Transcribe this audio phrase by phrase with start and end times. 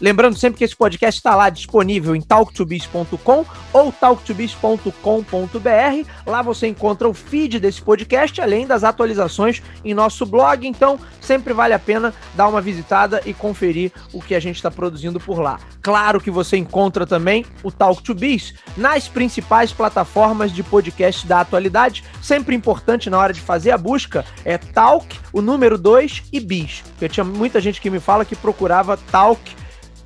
[0.00, 6.10] Lembrando sempre que esse podcast está lá disponível em talktobiz.com ou talktobiz.com.br.
[6.24, 10.66] Lá você encontra o feed desse podcast, além das atualizações em nosso blog.
[10.66, 14.70] Então, sempre vale a pena dar uma visitada e conferir o que a gente está
[14.70, 15.58] produzindo por lá.
[15.82, 21.40] Claro que você encontra também o Talk to Biz nas principais plataformas de podcast da
[21.40, 22.04] atualidade.
[22.22, 26.84] Sempre importante na hora de fazer a busca é Talk, o número 2 e Biz.
[26.90, 29.57] Porque tinha muita gente que me fala que procurava Talk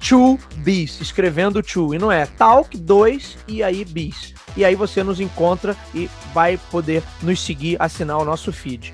[0.08, 4.34] to bis, escrevendo to, e não é talk 2 e aí bis.
[4.56, 8.92] E aí você nos encontra e vai poder nos seguir, assinar o nosso feed.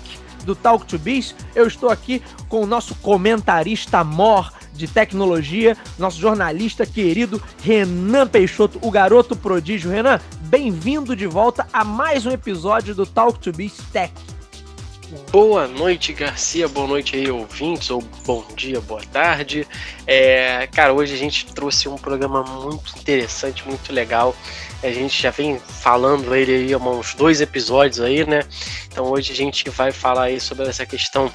[0.48, 1.34] do Talk to Biz.
[1.54, 8.78] Eu estou aqui com o nosso comentarista mor de tecnologia, nosso jornalista querido Renan Peixoto,
[8.81, 9.91] o garoto prodígio.
[9.91, 14.12] Renan, bem-vindo de volta a mais um episódio do Talk to Biz Tech.
[15.31, 16.69] Boa noite, Garcia.
[16.69, 19.66] Boa noite aí, ouvintes, ou bom dia, boa tarde.
[20.06, 24.34] É, cara, hoje a gente trouxe um programa muito interessante, muito legal.
[24.83, 28.41] A gente já vem falando ele aí há uns dois episódios aí, né?
[28.87, 31.31] Então hoje a gente vai falar aí sobre essa questão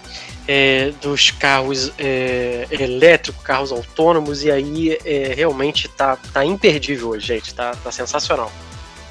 [0.47, 7.27] é, dos carros é, elétricos, carros autônomos, e aí é, realmente tá, tá imperdível hoje,
[7.27, 7.53] gente.
[7.53, 8.51] Tá, tá sensacional.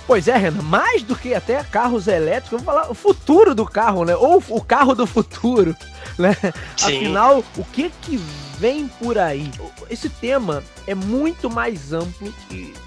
[0.07, 4.05] Pois é, Renan, mais do que até carros elétricos, vamos falar o futuro do carro,
[4.05, 4.17] né?
[4.17, 5.77] Ou o carro do futuro,
[6.19, 6.37] né?
[6.77, 6.97] Sim.
[6.97, 8.21] Afinal, o que que
[8.63, 9.51] vem por aí?
[9.91, 12.33] Esse tema é muito mais amplo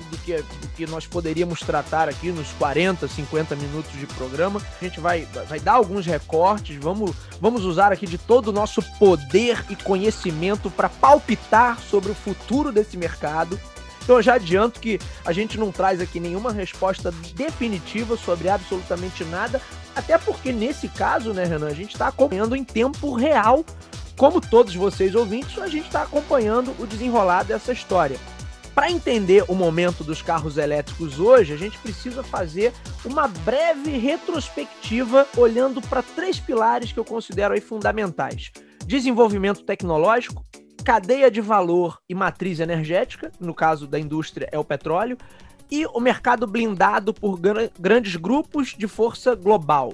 [0.10, 4.62] do que, do que nós poderíamos tratar aqui nos 40, 50 minutos de programa.
[4.82, 8.82] A gente vai, vai dar alguns recortes, vamos, vamos usar aqui de todo o nosso
[8.98, 13.60] poder e conhecimento para palpitar sobre o futuro desse mercado
[14.06, 19.24] então eu já adianto que a gente não traz aqui nenhuma resposta definitiva sobre absolutamente
[19.24, 19.60] nada,
[19.96, 23.66] até porque nesse caso, né, Renan, a gente está acompanhando em tempo real,
[24.18, 28.18] como todos vocês ouvintes, a gente está acompanhando o desenrolar dessa história.
[28.74, 32.74] Para entender o momento dos carros elétricos hoje, a gente precisa fazer
[33.06, 38.52] uma breve retrospectiva olhando para três pilares que eu considero aí fundamentais:
[38.86, 40.46] desenvolvimento tecnológico,
[40.84, 45.18] cadeia de valor e matriz energética, no caso da indústria é o petróleo,
[45.72, 47.40] e o mercado blindado por
[47.80, 49.94] grandes grupos de força global.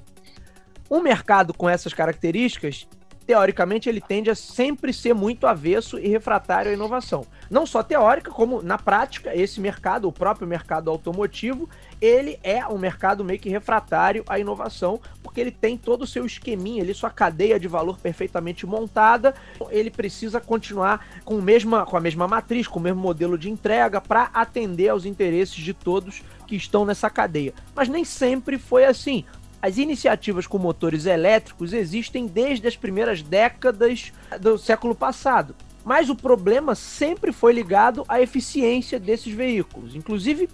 [0.90, 2.88] Um mercado com essas características,
[3.26, 7.26] teoricamente, ele tende a sempre ser muito avesso e refratário à inovação.
[7.50, 11.70] Não só teórica, como na prática, esse mercado, o próprio mercado automotivo,
[12.02, 16.26] ele é um mercado meio que refratário à inovação, porque ele tem todo o seu
[16.26, 19.36] esqueminha, ele, sua cadeia de valor perfeitamente montada,
[19.70, 24.02] ele precisa continuar com, mesma, com a mesma matriz, com o mesmo modelo de entrega
[24.02, 27.54] para atender aos interesses de todos que estão nessa cadeia.
[27.76, 29.24] Mas nem sempre foi assim.
[29.62, 35.56] As iniciativas com motores elétricos existem desde as primeiras décadas do século passado.
[35.84, 39.96] Mas o problema sempre foi ligado à eficiência desses veículos.
[39.96, 40.50] Inclusive,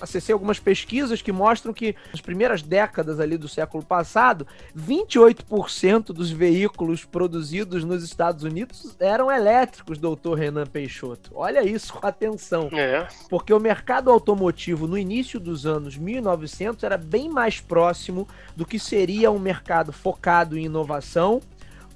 [0.00, 4.46] acessei algumas pesquisas que mostram que nas primeiras décadas ali do século passado,
[4.76, 11.30] 28% dos veículos produzidos nos Estados Unidos eram elétricos, doutor Renan Peixoto.
[11.34, 12.68] Olha isso com atenção.
[12.72, 13.06] É.
[13.28, 18.26] Porque o mercado automotivo no início dos anos 1900 era bem mais próximo
[18.56, 21.40] do que seria um mercado focado em inovação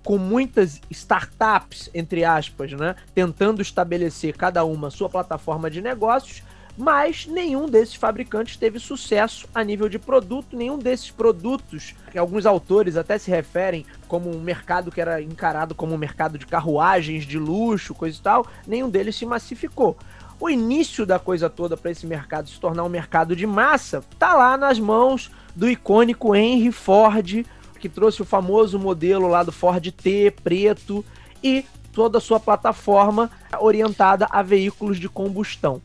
[0.07, 6.45] com muitas startups, entre aspas, né, tentando estabelecer cada uma sua plataforma de negócios,
[6.79, 12.47] mas nenhum desses fabricantes teve sucesso a nível de produto, nenhum desses produtos, que alguns
[12.47, 17.25] autores até se referem como um mercado que era encarado como um mercado de carruagens
[17.25, 19.97] de luxo, coisa e tal, nenhum deles se massificou.
[20.39, 24.35] O início da coisa toda para esse mercado se tornar um mercado de massa tá
[24.35, 27.45] lá nas mãos do icônico Henry Ford,
[27.87, 31.05] que trouxe o famoso modelo lá do Ford T preto
[31.41, 33.31] e toda a sua plataforma
[33.61, 35.81] orientada a veículos de combustão.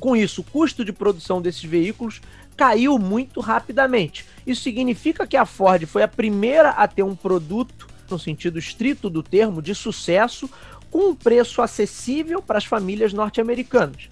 [0.00, 2.22] Com isso, o custo de produção desses veículos
[2.56, 4.24] caiu muito rapidamente.
[4.46, 9.10] Isso significa que a Ford foi a primeira a ter um produto, no sentido estrito
[9.10, 10.48] do termo, de sucesso,
[10.90, 14.08] com um preço acessível para as famílias norte-americanas.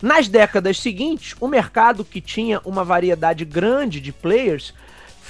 [0.00, 4.72] Nas décadas seguintes, o mercado que tinha uma variedade grande de players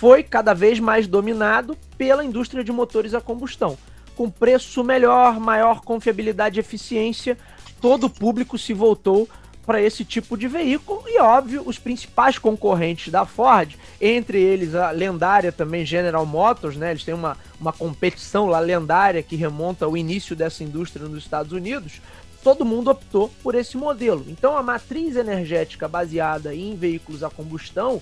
[0.00, 3.76] foi cada vez mais dominado pela indústria de motores a combustão.
[4.16, 7.36] Com preço melhor, maior confiabilidade e eficiência,
[7.82, 9.28] todo o público se voltou
[9.66, 14.90] para esse tipo de veículo e, óbvio, os principais concorrentes da Ford, entre eles a
[14.90, 16.92] lendária também General Motors, né?
[16.92, 21.52] Eles têm uma, uma competição lá lendária que remonta ao início dessa indústria nos Estados
[21.52, 22.00] Unidos.
[22.42, 24.24] Todo mundo optou por esse modelo.
[24.28, 28.00] Então, a matriz energética baseada em veículos a combustão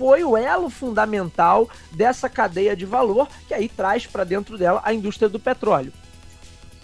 [0.00, 4.94] foi o elo fundamental dessa cadeia de valor que aí traz para dentro dela a
[4.94, 5.92] indústria do petróleo.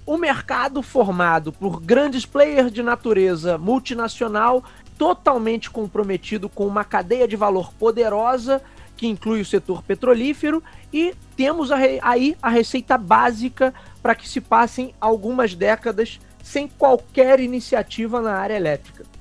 [0.04, 4.62] O mercado formado por grandes players de natureza multinacional,
[4.98, 8.60] totalmente comprometido com uma cadeia de valor poderosa
[8.98, 13.72] que inclui o setor petrolífero e temos aí a receita básica
[14.02, 19.15] para que se passem algumas décadas sem qualquer iniciativa na área elétrica.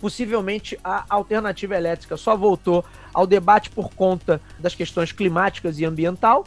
[0.00, 6.44] Possivelmente a alternativa elétrica só voltou ao debate por conta das questões climáticas e ambiental,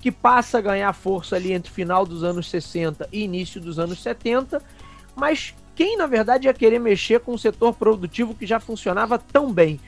[0.00, 4.02] que passa a ganhar força ali entre final dos anos 60 e início dos anos
[4.02, 4.62] 70,
[5.14, 9.52] mas quem na verdade ia querer mexer com um setor produtivo que já funcionava tão
[9.52, 9.80] bem?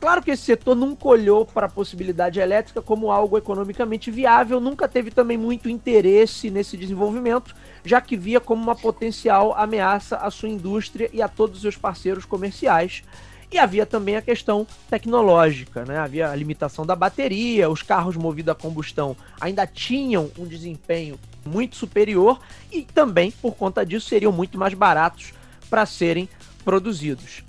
[0.00, 4.86] Claro que esse setor nunca olhou para a possibilidade elétrica como algo economicamente viável, nunca
[4.86, 7.54] teve também muito interesse nesse desenvolvimento,
[7.84, 11.76] já que via como uma potencial ameaça à sua indústria e a todos os seus
[11.76, 13.02] parceiros comerciais.
[13.50, 15.98] E havia também a questão tecnológica, né?
[15.98, 21.76] Havia a limitação da bateria, os carros movidos a combustão ainda tinham um desempenho muito
[21.76, 22.40] superior
[22.72, 25.32] e também, por conta disso, seriam muito mais baratos
[25.70, 26.28] para serem
[26.64, 27.44] produzidos.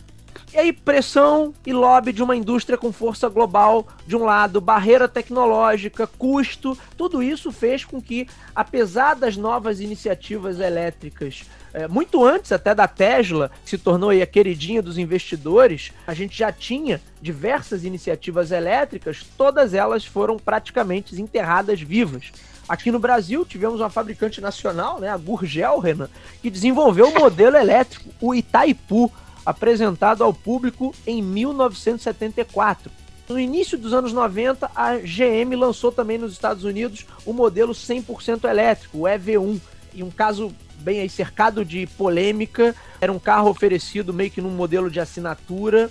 [0.54, 5.06] E aí, pressão e lobby de uma indústria com força global, de um lado, barreira
[5.06, 12.54] tecnológica, custo, tudo isso fez com que, apesar das novas iniciativas elétricas, é, muito antes
[12.54, 17.84] até da Tesla, que se tornou a queridinha dos investidores, a gente já tinha diversas
[17.84, 22.32] iniciativas elétricas, todas elas foram praticamente enterradas vivas.
[22.70, 26.10] Aqui no Brasil, tivemos uma fabricante nacional, né, a Gurgel, Renan,
[26.42, 29.12] que desenvolveu o modelo elétrico, o Itaipu,
[29.48, 32.92] apresentado ao público em 1974.
[33.30, 38.44] No início dos anos 90, a GM lançou também nos Estados Unidos o modelo 100%
[38.44, 39.62] elétrico, o EV1,
[39.94, 42.75] e um caso bem aí cercado de polêmica.
[43.00, 45.89] Era um carro oferecido meio que num modelo de assinatura.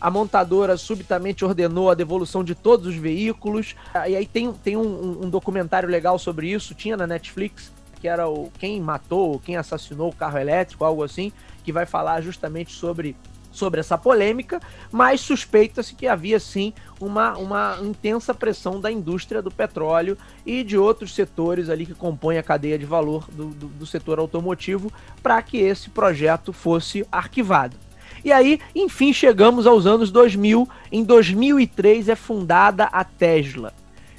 [0.00, 3.76] A montadora subitamente ordenou a devolução de todos os veículos.
[4.08, 8.28] E aí tem, tem um, um documentário legal sobre isso, tinha na Netflix, que era
[8.28, 11.32] o Quem Matou, Quem Assassinou o Carro Elétrico, algo assim
[11.64, 13.16] que vai falar justamente sobre
[13.56, 14.60] sobre essa polêmica,
[14.92, 20.76] mas suspeita-se que havia sim uma, uma intensa pressão da indústria do petróleo e de
[20.76, 25.40] outros setores ali que compõem a cadeia de valor do, do, do setor automotivo para
[25.40, 27.76] que esse projeto fosse arquivado.
[28.24, 30.68] E aí, enfim, chegamos aos anos 2000.
[30.90, 33.72] Em 2003 é fundada a Tesla.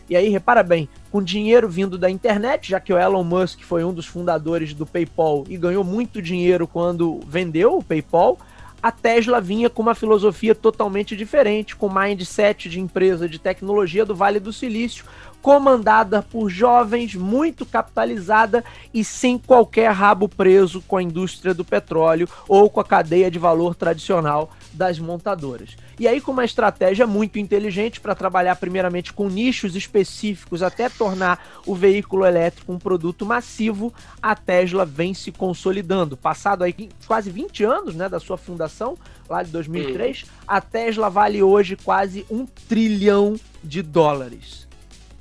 [0.09, 3.83] E aí, repara bem, com dinheiro vindo da internet, já que o Elon Musk foi
[3.83, 8.37] um dos fundadores do PayPal e ganhou muito dinheiro quando vendeu o PayPal,
[8.81, 14.15] a Tesla vinha com uma filosofia totalmente diferente, com mindset de empresa de tecnologia do
[14.15, 15.03] Vale do Silício,
[15.41, 22.29] comandada por jovens, muito capitalizada e sem qualquer rabo preso com a indústria do petróleo
[22.47, 25.75] ou com a cadeia de valor tradicional das montadoras.
[25.99, 31.43] E aí, com uma estratégia muito inteligente para trabalhar primeiramente com nichos específicos até tornar
[31.65, 36.15] o veículo elétrico um produto massivo, a Tesla vem se consolidando.
[36.15, 41.41] Passado aí quase 20 anos né, da sua fundação, lá de 2003, a Tesla vale
[41.41, 44.66] hoje quase um trilhão de dólares.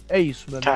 [0.09, 0.71] É isso, meu amigo.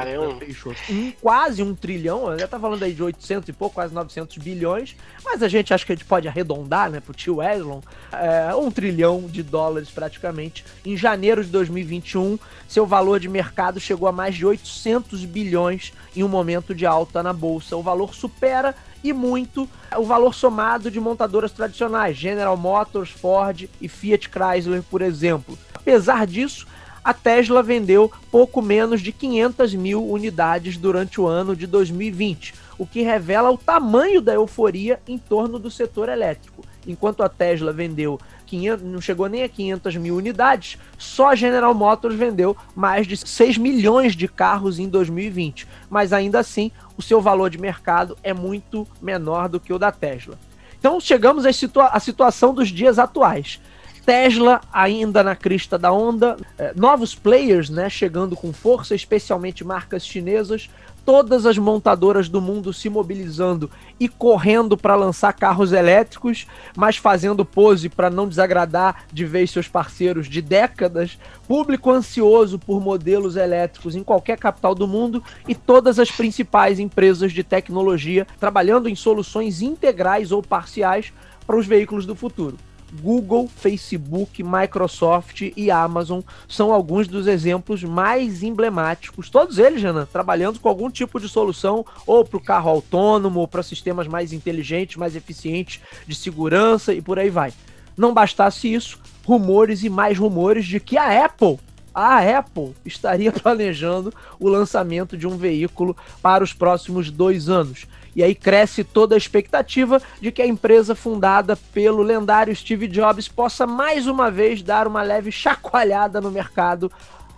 [0.90, 4.96] Um, quase um trilhão, já tá falando aí de 800 e pouco, quase 900 bilhões,
[5.25, 7.80] mas a gente acha que a gente pode arredondar, né, pro tio Elon,
[8.12, 10.64] é, um trilhão de dólares praticamente.
[10.84, 16.25] Em janeiro de 2021, seu valor de mercado chegou a mais de 800 bilhões em
[16.25, 17.76] um momento de alta na bolsa.
[17.76, 23.88] O valor supera e muito o valor somado de montadoras tradicionais, General Motors, Ford e
[23.88, 25.58] Fiat Chrysler, por exemplo.
[25.75, 26.66] Apesar disso,
[27.02, 32.87] a Tesla vendeu pouco menos de 500 mil unidades durante o ano de 2020, o
[32.87, 36.64] que revela o tamanho da euforia em torno do setor elétrico.
[36.87, 41.75] Enquanto a Tesla vendeu 500, não chegou nem a 500 mil unidades, só a General
[41.75, 45.69] Motors vendeu mais de 6 milhões de carros em 2020.
[45.88, 49.92] Mas ainda assim, o seu valor de mercado é muito menor do que o da
[49.92, 50.38] Tesla.
[50.78, 53.61] Então chegamos à, situa à situação dos dias atuais.
[54.10, 60.04] Tesla ainda na crista da onda, é, novos players, né, chegando com força, especialmente marcas
[60.04, 60.68] chinesas,
[61.04, 67.44] todas as montadoras do mundo se mobilizando e correndo para lançar carros elétricos, mas fazendo
[67.44, 73.94] pose para não desagradar de vez seus parceiros de décadas, público ansioso por modelos elétricos
[73.94, 79.62] em qualquer capital do mundo e todas as principais empresas de tecnologia trabalhando em soluções
[79.62, 81.12] integrais ou parciais
[81.46, 82.56] para os veículos do futuro.
[83.02, 89.30] Google, Facebook, Microsoft e Amazon são alguns dos exemplos mais emblemáticos.
[89.30, 93.49] Todos eles, Jana, trabalhando com algum tipo de solução ou para o carro autônomo, ou
[93.49, 97.52] para sistemas mais inteligentes, mais eficientes de segurança e por aí vai.
[97.97, 101.59] Não bastasse isso, rumores e mais rumores de que a Apple
[101.94, 107.87] a Apple estaria planejando o lançamento de um veículo para os próximos dois anos.
[108.14, 113.28] E aí cresce toda a expectativa de que a empresa fundada pelo lendário Steve Jobs
[113.28, 116.90] possa mais uma vez dar uma leve chacoalhada no mercado,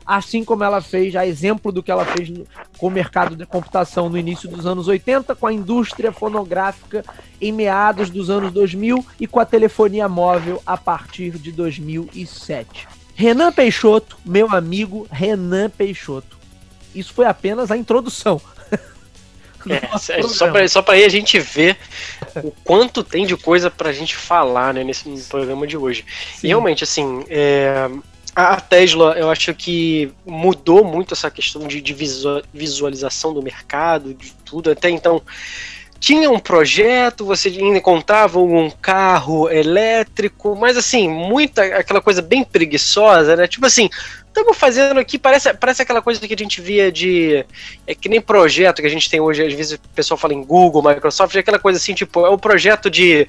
[0.07, 2.33] assim como ela fez, a exemplo do que ela fez
[2.79, 7.05] com o mercado de computação no início dos anos 80, com a indústria fonográfica
[7.41, 12.89] em meados dos anos 2000 e com a telefonia móvel a partir de 2007.
[13.15, 16.39] Renan Peixoto, meu amigo Renan Peixoto.
[16.95, 18.41] Isso foi apenas a introdução.
[20.09, 21.77] É, é só pra, só pra aí a gente ver
[22.43, 26.05] o quanto tem de coisa pra gente falar né, nesse programa de hoje.
[26.37, 26.47] Sim.
[26.47, 27.89] E realmente, assim, é,
[28.35, 31.95] a Tesla, eu acho que mudou muito essa questão de, de
[32.53, 34.71] visualização do mercado, de tudo.
[34.71, 35.23] Até então,
[36.03, 43.37] tinha um projeto, você encontrava um carro elétrico, mas assim, muita aquela coisa bem preguiçosa,
[43.37, 43.47] né?
[43.47, 43.89] Tipo assim,
[44.33, 47.45] estamos fazendo aqui, parece, parece aquela coisa que a gente via de.
[47.87, 50.43] É que nem projeto que a gente tem hoje, às vezes o pessoal fala em
[50.43, 53.29] Google, Microsoft, é aquela coisa assim, tipo, é um projeto de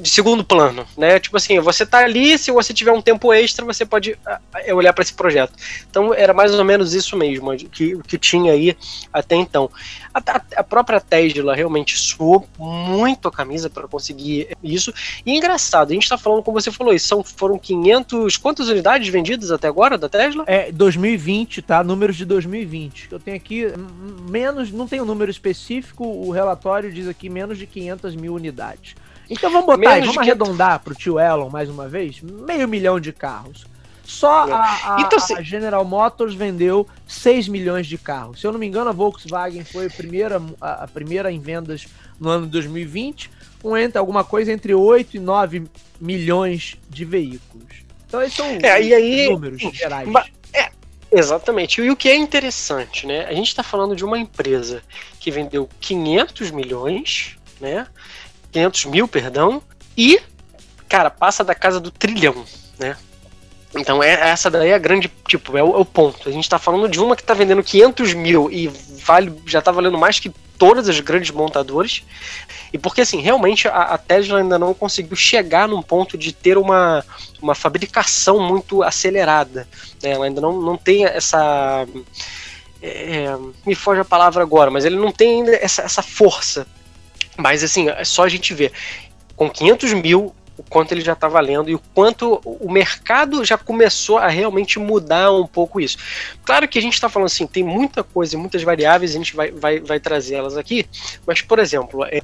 [0.00, 1.18] de segundo plano, né?
[1.20, 4.74] Tipo assim, você tá ali, se você tiver um tempo extra, você pode ah, ah,
[4.74, 5.52] olhar para esse projeto.
[5.88, 8.76] Então era mais ou menos isso mesmo que, que tinha aí
[9.12, 9.70] até então.
[10.12, 10.20] A,
[10.56, 14.92] a própria Tesla realmente suou muito a camisa para conseguir isso.
[15.24, 18.36] E é engraçado, a gente tá falando, como você falou, são, foram 500.
[18.36, 20.44] Quantas unidades vendidas até agora da Tesla?
[20.46, 21.84] É 2020, tá?
[21.84, 23.08] Números de 2020.
[23.10, 23.66] Eu tenho aqui
[24.28, 28.94] menos, não tem um número específico, o relatório diz aqui menos de 500 mil unidades.
[29.30, 32.66] Então vamos botar Menos aí, vamos arredondar para o tio Elon mais uma vez, meio
[32.66, 33.64] milhão de carros.
[34.10, 38.40] Só a, a, então, a, General Motors vendeu 6 milhões de carros.
[38.40, 41.86] Se eu não me engano, a Volkswagen foi a primeira, a, primeira em vendas
[42.18, 43.30] no ano de 2020,
[43.62, 45.68] com entre, alguma coisa entre 8 e 9
[46.00, 47.68] milhões de veículos.
[48.08, 50.08] Então esses são é, os aí, números gerais.
[50.52, 50.70] É,
[51.12, 51.80] exatamente.
[51.80, 53.26] E o que é interessante, né?
[53.26, 54.82] A gente está falando de uma empresa
[55.20, 57.86] que vendeu 500 milhões, né?
[58.52, 59.62] 500 mil, perdão,
[59.96, 60.20] e,
[60.88, 62.44] cara, passa da casa do trilhão,
[62.78, 62.96] né?
[63.74, 66.28] Então é, essa daí é a grande, tipo, é o, é o, ponto.
[66.28, 68.66] A gente tá falando de uma que tá vendendo 500 mil e
[69.04, 72.02] vale, já tá valendo mais que todas as grandes montadoras.
[72.72, 76.58] E porque, assim, realmente a, a, Tesla ainda não conseguiu chegar num ponto de ter
[76.58, 77.04] uma,
[77.40, 79.68] uma fabricação muito acelerada.
[80.02, 80.10] Né?
[80.10, 81.86] Ela ainda não, não tem essa...
[82.82, 86.66] É, me foge a palavra agora, mas ele não tem ainda essa, essa força
[87.40, 88.72] mas assim, é só a gente ver.
[89.36, 93.56] Com 500 mil o quanto ele já está valendo e o quanto o mercado já
[93.56, 95.96] começou a realmente mudar um pouco isso.
[96.44, 99.50] Claro que a gente está falando assim, tem muita coisa, muitas variáveis, a gente vai,
[99.50, 100.86] vai, vai trazer elas aqui,
[101.26, 102.20] mas, por exemplo, é,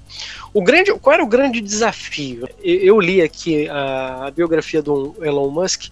[0.53, 2.47] o grande, qual era o grande desafio?
[2.63, 5.87] Eu, eu li aqui a, a biografia do Elon Musk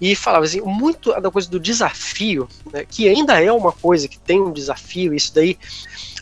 [0.00, 4.18] e falava assim, muito da coisa do desafio, né, que ainda é uma coisa que
[4.18, 5.58] tem um desafio, isso daí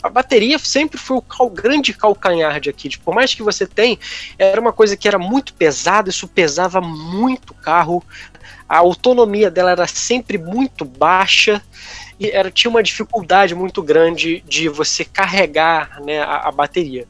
[0.02, 2.96] a bateria sempre foi o cal, grande calcanhar de aqui.
[2.98, 3.98] Por mais que você tem,
[4.38, 8.02] era uma coisa que era muito pesada, isso pesava muito o carro.
[8.68, 11.62] A autonomia dela era sempre muito baixa
[12.20, 17.06] e era, tinha uma dificuldade muito grande de você carregar né, a, a, bateria.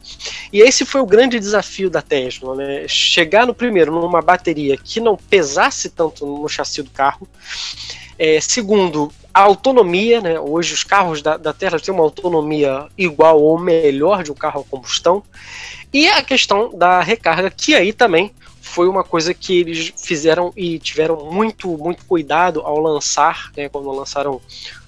[0.52, 2.86] E esse foi o grande desafio da Tesla, né?
[2.86, 7.26] Chegar no primeiro numa bateria que não pesasse tanto no chassi do carro.
[8.18, 10.38] É, segundo, a autonomia, né?
[10.40, 14.60] Hoje os carros da, da Tesla têm uma autonomia igual ou melhor de um carro
[14.60, 15.22] a combustão.
[15.92, 20.78] E a questão da recarga, que aí também foi uma coisa que eles fizeram e
[20.78, 24.40] tiveram muito, muito cuidado ao lançar, né, quando lançaram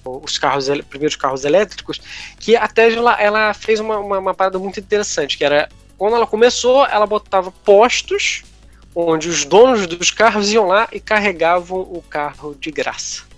[0.05, 1.99] os carros, primeiros carros elétricos,
[2.39, 5.67] que a Tesla ela fez uma, uma, uma parada muito interessante, que era
[5.97, 8.43] quando ela começou, ela botava postos
[8.93, 13.30] onde os donos dos carros iam lá e carregavam o carro de graça.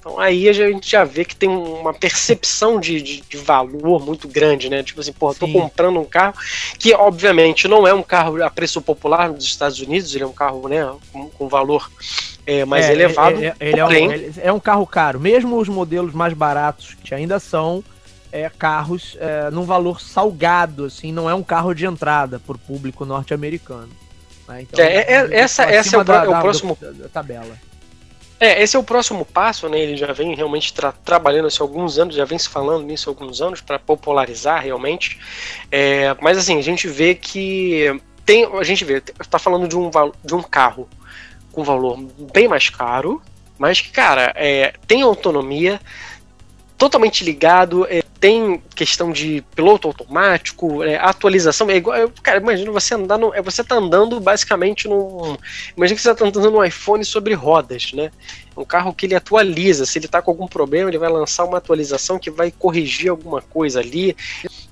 [0.00, 4.26] Então aí a gente já vê que tem uma percepção de, de, de valor muito
[4.26, 4.82] grande, né?
[4.82, 6.34] Tipo assim, pô, tô comprando um carro
[6.78, 10.32] que obviamente não é um carro a preço popular nos Estados Unidos, ele é um
[10.32, 11.90] carro, né, com, com valor
[12.46, 13.44] é, mais é, elevado.
[13.44, 14.04] É, é ele, porém...
[14.04, 15.20] é um, ele é um carro caro.
[15.20, 17.84] Mesmo os modelos mais baratos, que ainda são
[18.32, 23.04] é, carros é, num valor salgado, assim, não é um carro de entrada por público
[23.04, 23.90] norte-americano.
[24.48, 24.62] Né?
[24.62, 27.56] Então, é, é, essa, essa é o, da, o próximo da, da tabela.
[28.40, 29.78] É, esse é o próximo passo, né?
[29.78, 33.10] Ele já vem realmente tra trabalhando isso há alguns anos, já vem se falando nisso
[33.10, 35.20] há alguns anos para popularizar realmente.
[35.70, 39.90] É, mas assim, a gente vê que tem, a gente vê, está falando de um
[40.24, 40.88] de um carro
[41.52, 41.98] com valor
[42.32, 43.20] bem mais caro,
[43.58, 45.78] mas que cara, é, tem autonomia,
[46.78, 51.70] totalmente ligado, é, tem questão de piloto automático, é, atualização.
[51.70, 55.36] É igual, cara, imagina você andar no, é, você tá andando basicamente num.
[55.74, 58.10] Imagina que você tá andando no iPhone sobre rodas, né?
[58.56, 59.86] Um carro que ele atualiza.
[59.86, 63.40] Se ele está com algum problema, ele vai lançar uma atualização que vai corrigir alguma
[63.40, 64.16] coisa ali.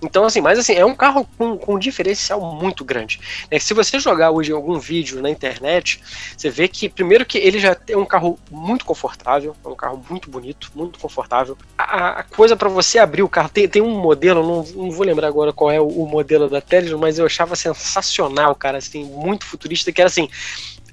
[0.03, 3.21] Então, assim, mas assim, é um carro com, com um diferencial muito grande.
[3.51, 6.01] É, se você jogar hoje algum vídeo na internet,
[6.37, 10.05] você vê que, primeiro, que ele já é um carro muito confortável, é um carro
[10.09, 11.57] muito bonito, muito confortável.
[11.77, 15.05] A, a coisa para você abrir o carro, tem, tem um modelo, não, não vou
[15.05, 19.05] lembrar agora qual é o, o modelo da Tesla, mas eu achava sensacional, cara, assim,
[19.05, 20.29] muito futurista, que era assim.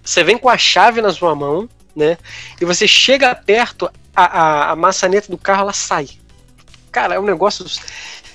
[0.03, 2.17] Você vem com a chave na sua mão, né?
[2.59, 6.09] E você chega perto, a, a, a maçaneta do carro ela sai.
[6.91, 7.65] Cara, é um negócio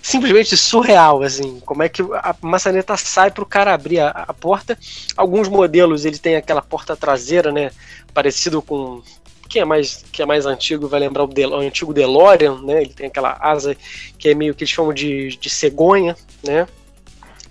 [0.03, 4.35] simplesmente surreal, assim, como é que a maçaneta sai para o cara abrir a, a,
[4.35, 4.79] porta.
[5.17, 7.71] Alguns modelos ele tem aquela porta traseira, né,
[8.15, 9.03] parecido com
[9.49, 12.83] quem é mais que é mais antigo vai lembrar o, o antigo DeLorean, né?
[12.83, 13.77] Ele tem aquela asa
[14.17, 16.69] que é meio que eles chamam de, de cegonha, né?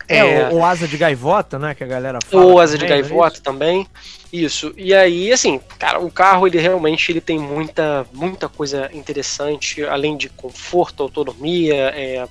[0.09, 1.75] É, é o, o, asa de gaivota, né?
[1.75, 2.45] Que a galera fala.
[2.45, 3.87] O asa também, de é gaivota é também.
[4.33, 4.73] Isso.
[4.75, 10.17] E aí, assim, cara, o carro ele realmente ele tem muita, muita coisa interessante, além
[10.17, 12.27] de conforto, autonomia, é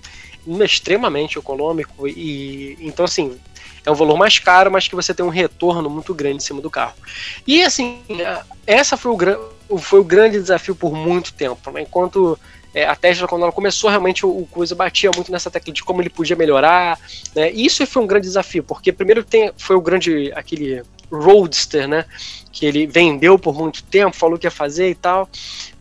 [0.64, 3.38] extremamente econômico e então assim
[3.84, 6.60] é um valor mais caro, mas que você tem um retorno muito grande em cima
[6.60, 6.94] do carro.
[7.46, 8.02] E assim,
[8.66, 9.12] essa foi
[9.68, 11.82] o, foi o grande desafio por muito tempo, né?
[11.82, 12.38] enquanto
[12.74, 16.02] é, a Tesla, quando ela começou, realmente o, coisa batia muito nessa tecla de como
[16.02, 16.98] ele podia melhorar.
[17.34, 17.52] Né?
[17.52, 22.04] E isso foi um grande desafio, porque primeiro tem, foi o grande, aquele Roadster, né?
[22.52, 25.28] Que ele vendeu por muito tempo, falou que ia fazer e tal.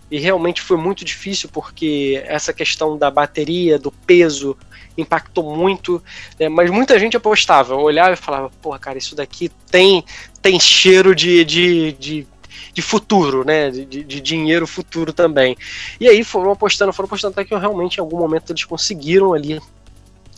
[0.09, 4.57] E realmente foi muito difícil, porque essa questão da bateria, do peso,
[4.97, 6.01] impactou muito,
[6.39, 6.49] né?
[6.49, 10.03] mas muita gente apostava, olhava e falava, porra, cara, isso daqui tem,
[10.41, 12.27] tem cheiro de, de, de
[12.73, 13.69] de futuro, né?
[13.69, 15.57] De, de, dinheiro futuro também.
[15.99, 19.59] E aí foram apostando, foram apostando até que realmente em algum momento eles conseguiram ali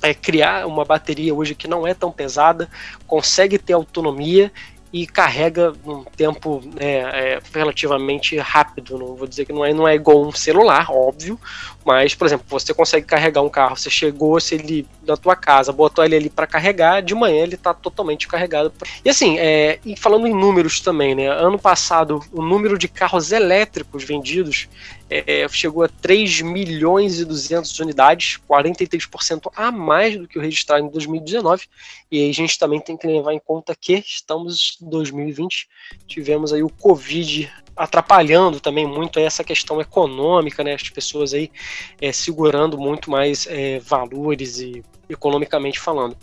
[0.01, 2.69] é, criar uma bateria hoje que não é tão pesada,
[3.05, 4.51] consegue ter autonomia
[4.91, 8.97] e carrega num tempo né, é, relativamente rápido.
[8.97, 11.39] Não vou dizer que não é, não é igual um celular, óbvio,
[11.85, 15.71] mas, por exemplo, você consegue carregar um carro, você chegou, se ele da tua casa,
[15.71, 18.71] botou ele ali para carregar, de manhã ele está totalmente carregado.
[19.03, 21.27] E assim, é, e falando em números também, né?
[21.27, 24.67] Ano passado, o número de carros elétricos vendidos
[25.09, 30.85] é, chegou a 3 milhões e 200 unidades, 43% a mais do que o registrado
[30.85, 31.65] em 2019.
[32.11, 35.67] E aí a gente também tem que levar em conta que estamos em 2020,
[36.07, 40.73] tivemos aí o Covid atrapalhando também muito essa questão econômica, né?
[40.73, 41.49] As pessoas aí
[42.01, 46.15] é, segurando muito mais é, valores e economicamente falando.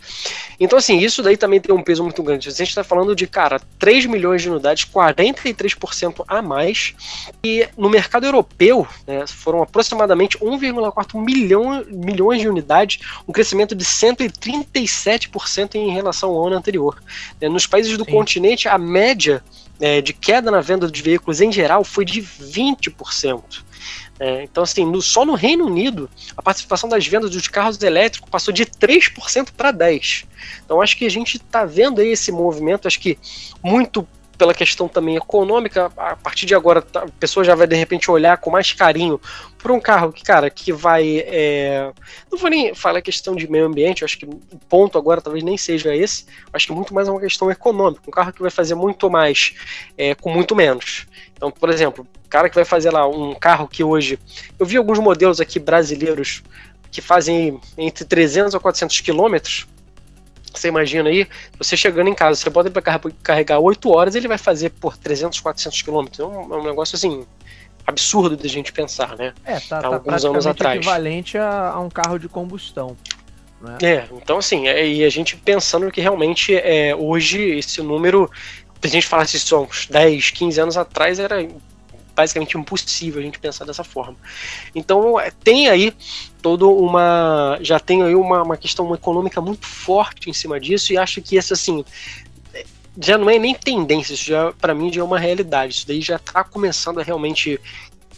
[0.59, 2.47] Então, assim, isso daí também tem um peso muito grande.
[2.47, 6.95] A gente está falando de, cara, 3 milhões de unidades, 43% a mais.
[7.43, 13.83] E no mercado europeu, né, foram aproximadamente 1,4 milhão, milhões de unidades, um crescimento de
[13.83, 17.01] 137% em relação ao ano anterior.
[17.41, 18.11] É, nos países do Sim.
[18.11, 19.43] continente, a média
[19.79, 23.67] é, de queda na venda de veículos em geral foi de 20%.
[24.19, 28.29] É, então, assim, no, só no Reino Unido, a participação das vendas dos carros elétricos
[28.29, 30.25] passou de 3% para 10%.
[30.65, 33.17] Então, acho que a gente está vendo aí esse movimento, acho que
[33.63, 37.75] muito pela questão também econômica, a partir de agora tá, a pessoa já vai de
[37.75, 39.19] repente olhar com mais carinho
[39.57, 41.23] para um carro que, cara, que vai.
[41.25, 41.91] É...
[42.31, 45.57] Não vou nem falar questão de meio ambiente, acho que o ponto agora talvez nem
[45.57, 48.75] seja esse, acho que muito mais é uma questão econômica, um carro que vai fazer
[48.75, 49.55] muito mais
[49.97, 51.07] é, com muito menos.
[51.35, 54.19] Então, por exemplo, cara que vai fazer lá um carro que hoje.
[54.59, 56.43] Eu vi alguns modelos aqui brasileiros
[56.91, 59.67] que fazem entre 300 a 400 quilômetros
[60.59, 64.27] você imagina aí, você chegando em casa, você bota ele para carregar 8 horas, ele
[64.27, 66.19] vai fazer por 300, 400 quilômetros.
[66.19, 67.25] É um, é um negócio assim
[67.85, 69.33] absurdo de a gente pensar, né?
[69.45, 70.77] É, tá, tá alguns anos atrás.
[70.77, 72.97] equivalente a, a, um carro de combustão.
[73.61, 73.77] Né?
[73.81, 78.29] É, então assim, é, e a gente pensando que realmente é, hoje esse número,
[78.81, 81.47] se a gente falasse isso há uns 10, 15 anos atrás, era
[82.17, 84.15] basicamente impossível a gente pensar dessa forma.
[84.73, 85.93] Então é, tem aí
[86.41, 87.59] todo uma.
[87.61, 91.37] Já tem aí uma, uma questão econômica muito forte em cima disso, e acho que
[91.37, 91.85] essa assim.
[92.99, 95.75] Já não é nem tendência, isso já para mim já é uma realidade.
[95.75, 97.61] Isso daí já está começando a realmente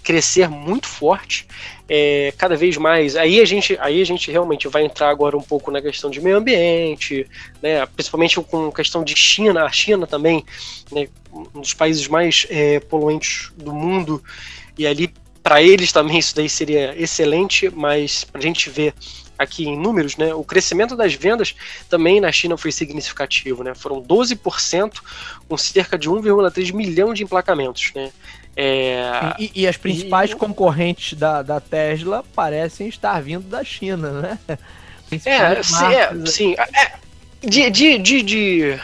[0.03, 1.47] crescer muito forte,
[1.87, 3.15] é, cada vez mais.
[3.15, 6.21] Aí a gente, aí a gente realmente vai entrar agora um pouco na questão de
[6.21, 7.27] meio ambiente,
[7.61, 9.63] né, principalmente com questão de China.
[9.63, 10.45] A China também,
[10.91, 14.23] né, um dos países mais é, poluentes do mundo,
[14.77, 18.93] e ali para eles também isso daí seria excelente, mas para a gente ver
[19.37, 21.55] aqui em números, né, o crescimento das vendas
[21.89, 25.01] também na China foi significativo, né, foram 12%,
[25.47, 28.11] com cerca de 1,3 milhão de emplacamentos, né.
[28.61, 29.35] É...
[29.39, 30.35] E, e, as principais e...
[30.35, 34.39] concorrentes da, da Tesla parecem estar vindo da China, né?
[35.25, 36.55] É, sim, é, sim.
[36.55, 36.91] É,
[37.41, 38.79] de, de, de, de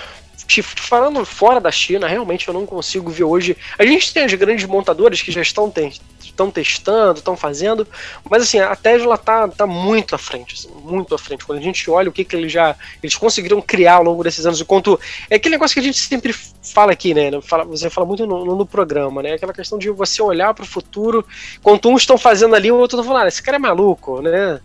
[0.62, 3.58] falando fora da China, realmente eu não consigo ver hoje.
[3.78, 7.88] A gente tem as grandes montadoras que já estão, te, estão testando, estão fazendo,
[8.30, 11.46] mas assim, a Tesla tá, tá muito à frente, assim, muito à frente.
[11.46, 14.46] Quando a gente olha o que, que eles já eles conseguiram criar ao longo desses
[14.46, 15.00] anos, o quanto.
[15.30, 17.32] É aquele negócio que a gente sempre fala aqui, né?
[17.42, 19.34] Fala, você fala muito no, no, programa, né?
[19.34, 21.26] Aquela questão de você olhar para o futuro,
[21.62, 24.60] quando uns estão fazendo ali, o outro tá falando, ah, esse cara é maluco, né?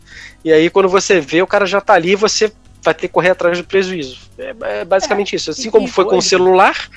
[0.44, 2.50] E aí, quando você vê, o cara já tá ali, você
[2.82, 4.18] vai ter que correr atrás do prejuízo.
[4.38, 5.50] É, é basicamente é, isso.
[5.50, 6.88] Assim como foi com o celular,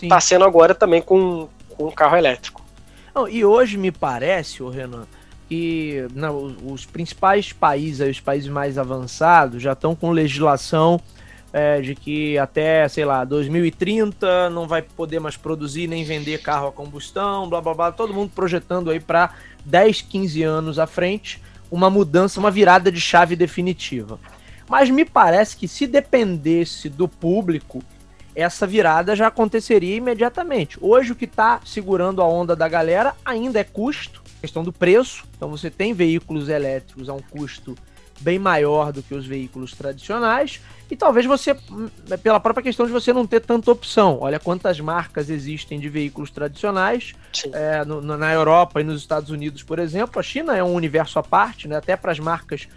[0.00, 2.64] está sendo agora também com, com um carro elétrico.
[3.14, 5.06] Não, e hoje me parece, o Renan,
[5.48, 11.00] que não, os principais países, os países mais avançados, já estão com legislação
[11.52, 16.68] é, de que até, sei lá, 2030 não vai poder mais produzir nem vender carro
[16.68, 21.42] a combustão, blá blá blá, todo mundo projetando aí para 10, 15 anos à frente
[21.70, 24.18] uma mudança, uma virada de chave definitiva.
[24.70, 27.82] Mas me parece que se dependesse do público,
[28.36, 30.78] essa virada já aconteceria imediatamente.
[30.80, 35.24] Hoje o que está segurando a onda da galera ainda é custo, questão do preço.
[35.36, 37.74] Então você tem veículos elétricos a um custo
[38.20, 41.56] bem maior do que os veículos tradicionais e talvez você,
[42.22, 44.18] pela própria questão de você não ter tanta opção.
[44.20, 47.12] Olha quantas marcas existem de veículos tradicionais
[47.52, 50.20] é, no, na Europa e nos Estados Unidos, por exemplo.
[50.20, 51.76] A China é um universo à parte, né?
[51.76, 52.68] até para as marcas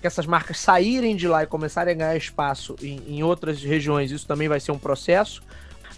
[0.00, 4.10] que essas marcas saírem de lá e começarem a ganhar espaço em, em outras regiões,
[4.10, 5.42] isso também vai ser um processo.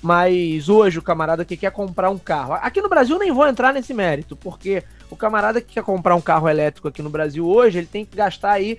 [0.01, 2.55] Mas hoje o camarada que quer comprar um carro.
[2.55, 6.21] Aqui no Brasil nem vou entrar nesse mérito, porque o camarada que quer comprar um
[6.21, 8.79] carro elétrico aqui no Brasil hoje, ele tem que gastar aí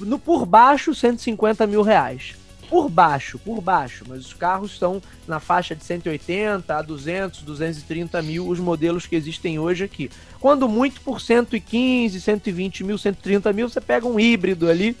[0.00, 2.43] no por baixo 150 mil reais
[2.74, 8.20] por baixo, por baixo, mas os carros estão na faixa de 180 a 200, 230
[8.20, 10.10] mil os modelos que existem hoje aqui.
[10.40, 14.96] Quando muito por 115, 120 mil, 130 mil, você pega um híbrido ali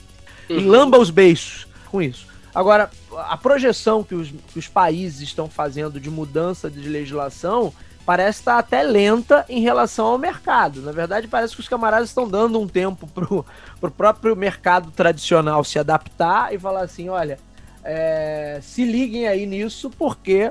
[0.48, 0.56] uhum.
[0.56, 2.28] e lamba os beiços com isso.
[2.54, 2.88] Agora,
[3.28, 7.72] a projeção que os, que os países estão fazendo de mudança de legislação
[8.06, 10.80] parece estar até lenta em relação ao mercado.
[10.80, 13.44] Na verdade, parece que os camaradas estão dando um tempo pro,
[13.80, 17.36] pro próprio mercado tradicional se adaptar e falar assim, olha,
[17.84, 20.50] é, se liguem aí nisso, porque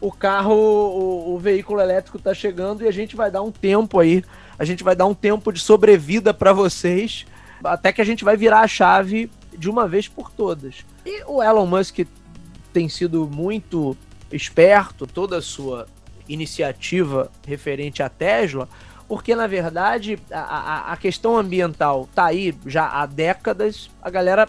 [0.00, 3.98] o carro, o, o veículo elétrico está chegando e a gente vai dar um tempo
[4.00, 4.24] aí,
[4.58, 7.26] a gente vai dar um tempo de sobrevida para vocês,
[7.62, 10.84] até que a gente vai virar a chave de uma vez por todas.
[11.06, 12.00] E o Elon Musk
[12.72, 13.96] tem sido muito
[14.30, 15.86] esperto, toda a sua
[16.28, 18.68] iniciativa referente à Tesla,
[19.08, 24.46] porque na verdade a, a, a questão ambiental tá aí já há décadas, a galera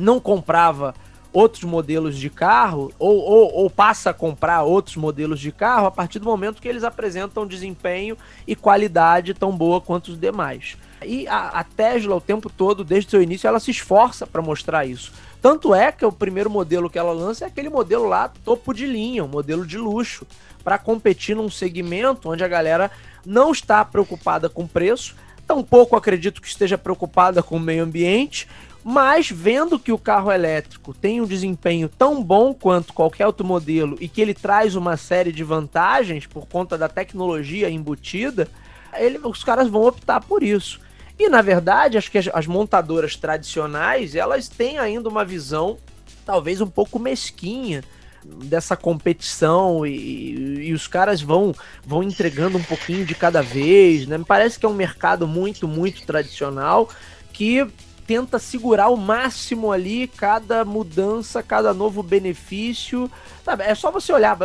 [0.00, 0.94] não comprava
[1.32, 5.90] outros modelos de carro ou, ou, ou, passa a comprar outros modelos de carro a
[5.90, 10.76] partir do momento que eles apresentam desempenho e qualidade tão boa quanto os demais.
[11.04, 14.84] E a, a Tesla, o tempo todo, desde seu início, ela se esforça para mostrar
[14.84, 15.12] isso.
[15.40, 18.86] Tanto é que o primeiro modelo que ela lança é aquele modelo lá topo de
[18.86, 20.26] linha, um modelo de luxo,
[20.62, 22.90] para competir num segmento onde a galera
[23.24, 25.14] não está preocupada com preço,
[25.46, 28.46] tampouco acredito que esteja preocupada com o meio ambiente,
[28.82, 33.96] mas vendo que o carro elétrico tem um desempenho tão bom quanto qualquer outro modelo
[34.00, 38.48] e que ele traz uma série de vantagens por conta da tecnologia embutida,
[38.94, 40.80] ele, os caras vão optar por isso.
[41.18, 45.76] E na verdade, acho que as, as montadoras tradicionais, elas têm ainda uma visão
[46.24, 47.82] talvez um pouco mesquinha
[48.24, 54.18] dessa competição e, e, os caras vão vão entregando um pouquinho de cada vez, né?
[54.18, 56.88] Me parece que é um mercado muito, muito tradicional
[57.32, 57.66] que
[58.10, 63.08] tenta segurar o máximo ali cada mudança, cada novo benefício.
[63.44, 64.36] Sabe, é só você olhar.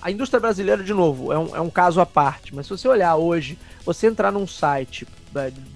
[0.00, 2.86] A indústria brasileira, de novo, é um, é um caso à parte, mas se você
[2.86, 5.04] olhar hoje, você entrar num site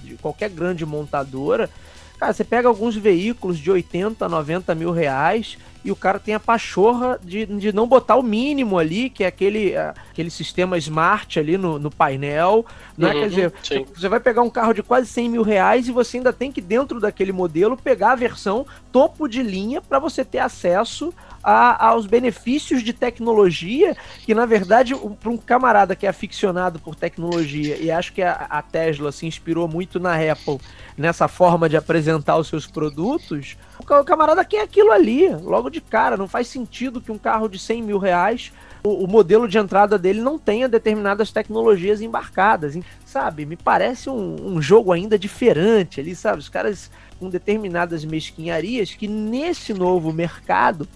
[0.05, 1.69] de qualquer grande montadora,
[2.17, 6.41] cara, você pega alguns veículos de 80, 90 mil reais e o cara tem a
[6.41, 11.59] pachorra de, de não botar o mínimo ali, que é aquele, aquele sistema smart ali
[11.59, 12.65] no, no painel.
[12.97, 13.09] Né?
[13.09, 13.87] Uhum, Quer dizer, sim.
[13.95, 16.61] você vai pegar um carro de quase 100 mil reais e você ainda tem que,
[16.61, 22.07] dentro daquele modelo, pegar a versão topo de linha para você ter acesso a, aos
[22.07, 27.91] benefícios de tecnologia, que na verdade, para um camarada que é aficionado por tecnologia, e
[27.91, 30.59] acho que a, a Tesla se inspirou muito na Apple
[30.97, 33.57] nessa forma de apresentar os seus produtos,
[33.91, 36.17] o camarada quer aquilo ali, logo de cara.
[36.17, 38.53] Não faz sentido que um carro de 100 mil reais,
[38.85, 42.79] o, o modelo de entrada dele não tenha determinadas tecnologias embarcadas.
[43.05, 43.45] Sabe?
[43.47, 46.39] Me parece um, um jogo ainda diferente ali, sabe?
[46.39, 50.89] Os caras com determinadas mesquinharias que nesse novo mercado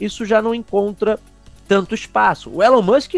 [0.00, 1.20] isso já não encontra
[1.70, 2.50] tanto espaço.
[2.52, 3.14] O Elon Musk,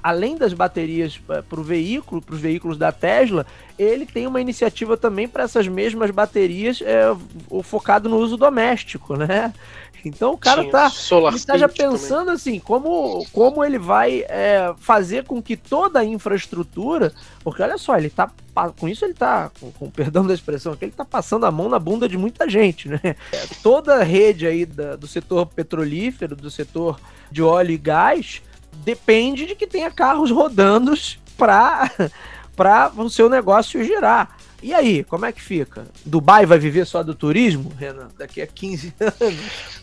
[0.00, 3.44] além das baterias para o veículo, para os veículos da Tesla,
[3.76, 7.02] ele tem uma iniciativa também para essas mesmas baterias é,
[7.64, 9.52] focado no uso doméstico, né?
[10.06, 10.92] Então o cara Sim, tá,
[11.32, 12.34] ele tá já pensando também.
[12.34, 17.96] assim, como, como ele vai é, fazer com que toda a infraestrutura, porque olha só,
[17.96, 18.30] ele tá
[18.78, 21.78] com isso ele tá, com, com perdão da expressão, ele tá passando a mão na
[21.78, 23.16] bunda de muita gente, né?
[23.62, 26.98] Toda a rede aí da, do setor petrolífero, do setor
[27.30, 28.40] de óleo e gás,
[28.84, 30.94] depende de que tenha carros rodando
[31.36, 31.90] para
[32.56, 34.36] para o seu negócio girar.
[34.62, 35.86] E aí, como é que fica?
[36.04, 39.75] Dubai vai viver só do turismo, Renan, daqui a 15 anos?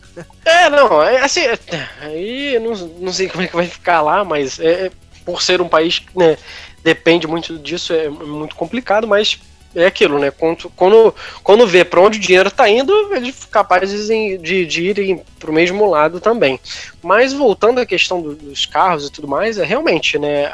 [0.44, 1.58] É, não, é assim, é,
[2.00, 4.90] aí não, não sei como é que vai ficar lá, mas é,
[5.24, 6.36] por ser um país que né,
[6.82, 9.38] depende muito disso, é muito complicado, mas
[9.74, 10.30] é aquilo, né?
[10.30, 14.66] Quando, quando, quando vê para onde o dinheiro está indo, eles são capazes de, de,
[14.66, 16.60] de irem para o mesmo lado também.
[17.02, 20.44] Mas voltando à questão do, dos carros e tudo mais, é realmente, né?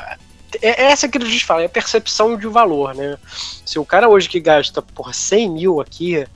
[0.62, 3.18] É, é essa que a gente fala, é a percepção de valor, né?
[3.64, 6.27] Se o cara hoje que gasta por 100 mil aqui,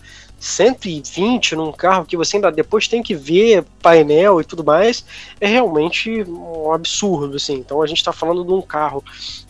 [0.44, 5.04] 120 num carro que você ainda depois tem que ver painel e tudo mais,
[5.40, 7.54] é realmente um absurdo, assim.
[7.54, 9.02] Então a gente está falando de um carro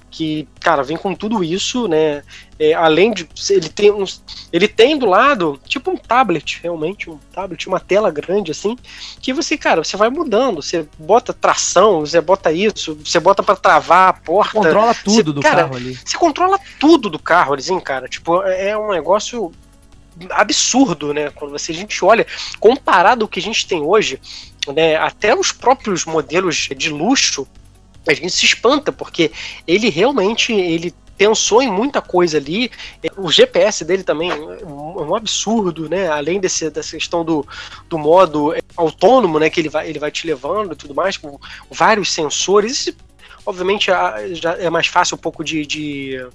[0.08, 2.22] que, cara, vem com tudo isso, né?
[2.56, 7.18] É, além de ele tem uns, ele tem do lado tipo um tablet, realmente um
[7.32, 8.78] tablet, uma tela grande assim,
[9.20, 13.56] que você, cara, você vai mudando, você bota tração, você bota isso, você bota para
[13.56, 15.98] travar a porta, controla tudo você, do cara, carro ali.
[16.04, 18.06] Você controla tudo do carro, assim, cara.
[18.06, 19.50] Tipo, é um negócio
[20.30, 21.30] absurdo, né?
[21.30, 22.26] Quando você, a gente olha,
[22.60, 24.20] comparado ao que a gente tem hoje,
[24.68, 27.46] né, até os próprios modelos de luxo,
[28.06, 29.32] a gente se espanta, porque
[29.66, 32.70] ele realmente ele pensou em muita coisa ali.
[33.16, 36.08] O GPS dele também é um absurdo, né?
[36.08, 37.46] Além desse, dessa questão do,
[37.88, 39.48] do modo autônomo, né?
[39.48, 41.38] Que ele vai, ele vai te levando e tudo mais, com
[41.70, 42.92] vários sensores.
[43.46, 43.86] Obviamente
[44.32, 46.26] já é mais fácil um pouco de, de,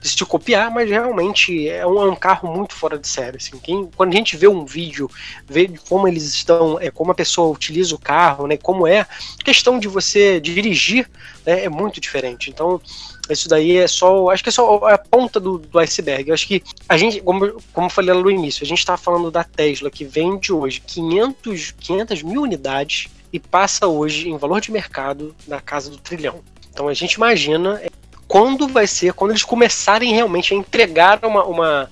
[0.00, 3.36] de se copiar, mas realmente é um, é um, carro muito fora de série.
[3.36, 3.58] Assim.
[3.58, 5.10] Quem, quando a gente vê um vídeo,
[5.46, 9.06] vê como eles estão, é, como a pessoa utiliza o carro, né, como é,
[9.44, 11.08] questão de você dirigir
[11.44, 12.50] né, é muito diferente.
[12.50, 12.80] Então,
[13.28, 16.28] isso daí é só, acho que é só a ponta do, do iceberg.
[16.28, 18.96] Eu acho que a gente, como, como eu falei lá no início, a gente está
[18.96, 24.60] falando da Tesla que vende hoje 500, 500 mil unidades e passa hoje em valor
[24.60, 26.40] de mercado da casa do trilhão.
[26.72, 27.88] Então a gente imagina é,
[28.28, 31.90] quando vai ser, quando eles começarem realmente a entregar uma, uma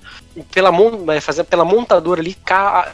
[0.53, 0.71] pela,
[1.21, 2.37] fazer pela montadora ali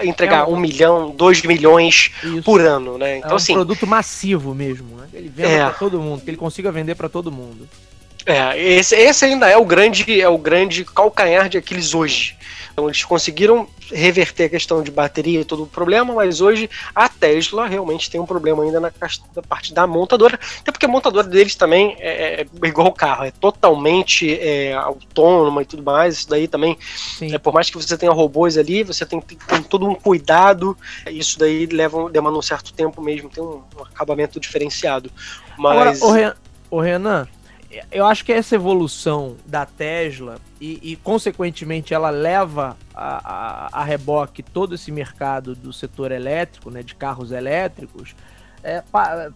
[0.05, 2.42] entregar é um, um, milhão, dois milhões isso.
[2.42, 3.18] por ano, né?
[3.18, 5.09] Então, é um assim, produto massivo mesmo, né?
[5.11, 5.64] Que ele venda é.
[5.64, 7.68] para todo mundo, que ele consiga vender para todo mundo.
[8.30, 12.36] É, esse, esse ainda é o grande é o grande calcanhar de Aquiles hoje.
[12.72, 17.08] Então eles conseguiram reverter a questão de bateria e todo o problema, mas hoje a
[17.08, 18.92] Tesla realmente tem um problema ainda na,
[19.34, 23.24] na parte da montadora, até porque a montadora deles também é, é igual o carro,
[23.24, 26.78] é totalmente é, autônoma e tudo mais, isso daí também,
[27.20, 30.76] é, por mais que você tenha robôs ali, você tem que ter todo um cuidado,
[31.08, 35.10] isso daí leva, demanda um certo tempo mesmo, tem um, um acabamento diferenciado.
[35.58, 36.00] Mas...
[36.00, 36.36] Agora,
[36.70, 37.26] o Renan,
[37.92, 43.85] eu acho que essa evolução da Tesla e, e consequentemente, ela leva a, a, a,
[43.85, 48.14] reboque todo esse mercado do setor elétrico, né, de carros elétricos,
[48.62, 48.83] é,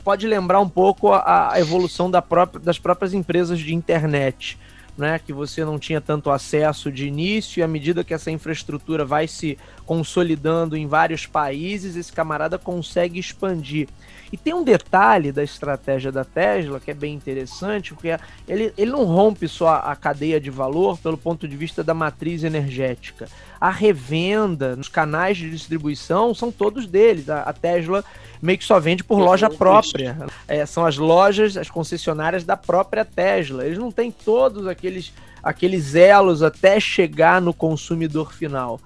[0.03, 4.59] pode lembrar um pouco a, a evolução da própria, das próprias empresas de internet.
[4.97, 9.05] Né, que você não tinha tanto acesso de início, e à medida que essa infraestrutura
[9.05, 13.88] vai se consolidando em vários países, esse camarada consegue expandir.
[14.32, 18.16] E tem um detalhe da estratégia da Tesla que é bem interessante, porque
[18.48, 22.42] ele, ele não rompe só a cadeia de valor pelo ponto de vista da matriz
[22.44, 23.28] energética.
[23.60, 27.28] A revenda, os canais de distribuição são todos deles.
[27.28, 28.04] A, a Tesla
[28.42, 30.16] meio que só vende por loja própria.
[30.46, 33.64] É, são as lojas, as concessionárias da própria Tesla.
[33.64, 38.80] Eles não têm todos aqueles, aqueles elos até chegar no consumidor final.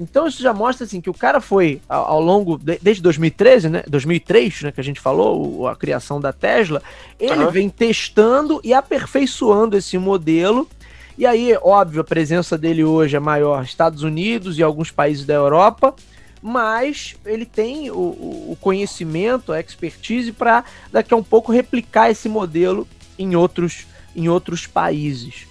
[0.00, 3.68] Então isso já mostra assim que o cara foi ao, ao longo de, desde 2013,
[3.68, 6.82] né, 2003, né, que a gente falou, o, a criação da Tesla,
[7.18, 7.50] ele uhum.
[7.50, 10.68] vem testando e aperfeiçoando esse modelo.
[11.16, 15.34] E aí, óbvio, a presença dele hoje é maior Estados Unidos e alguns países da
[15.34, 15.94] Europa,
[16.42, 22.28] mas ele tem o, o conhecimento, a expertise para daqui a um pouco replicar esse
[22.28, 25.46] modelo em outros, em outros países.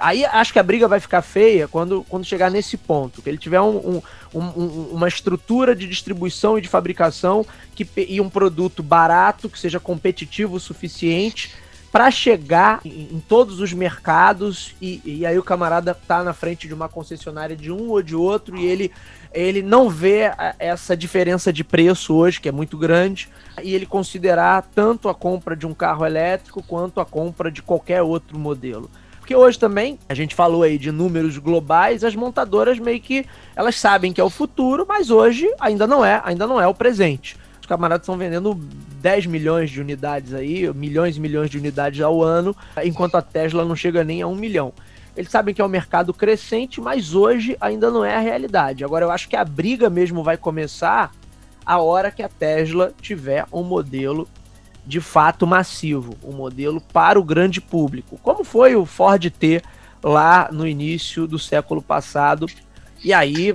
[0.00, 3.38] Aí acho que a briga vai ficar feia quando, quando chegar nesse ponto, que ele
[3.38, 4.02] tiver um,
[4.34, 9.58] um, um, uma estrutura de distribuição e de fabricação que, e um produto barato, que
[9.58, 11.54] seja competitivo o suficiente
[11.92, 16.66] para chegar em, em, todos os mercados e, e, aí o camarada tá na frente
[16.66, 18.90] de uma concessionária de um ou de outro e ele,
[19.30, 23.28] ele não vê essa diferença de preço hoje, que é muito grande,
[23.62, 28.00] e ele considerar tanto a compra de um carro elétrico quanto a compra de qualquer
[28.00, 28.90] outro modelo.
[29.32, 33.24] Porque hoje também, a gente falou aí de números globais, as montadoras meio que
[33.56, 36.74] elas sabem que é o futuro, mas hoje ainda não é, ainda não é o
[36.74, 37.34] presente.
[37.58, 38.54] Os camaradas estão vendendo
[39.00, 43.64] 10 milhões de unidades aí, milhões e milhões de unidades ao ano, enquanto a Tesla
[43.64, 44.70] não chega nem a um milhão.
[45.16, 48.84] Eles sabem que é um mercado crescente, mas hoje ainda não é a realidade.
[48.84, 51.10] Agora eu acho que a briga mesmo vai começar
[51.64, 54.28] a hora que a Tesla tiver um modelo
[54.84, 59.62] de fato massivo, um modelo para o grande público, como foi o Ford T
[60.02, 62.46] lá no início do século passado.
[63.04, 63.52] E aí,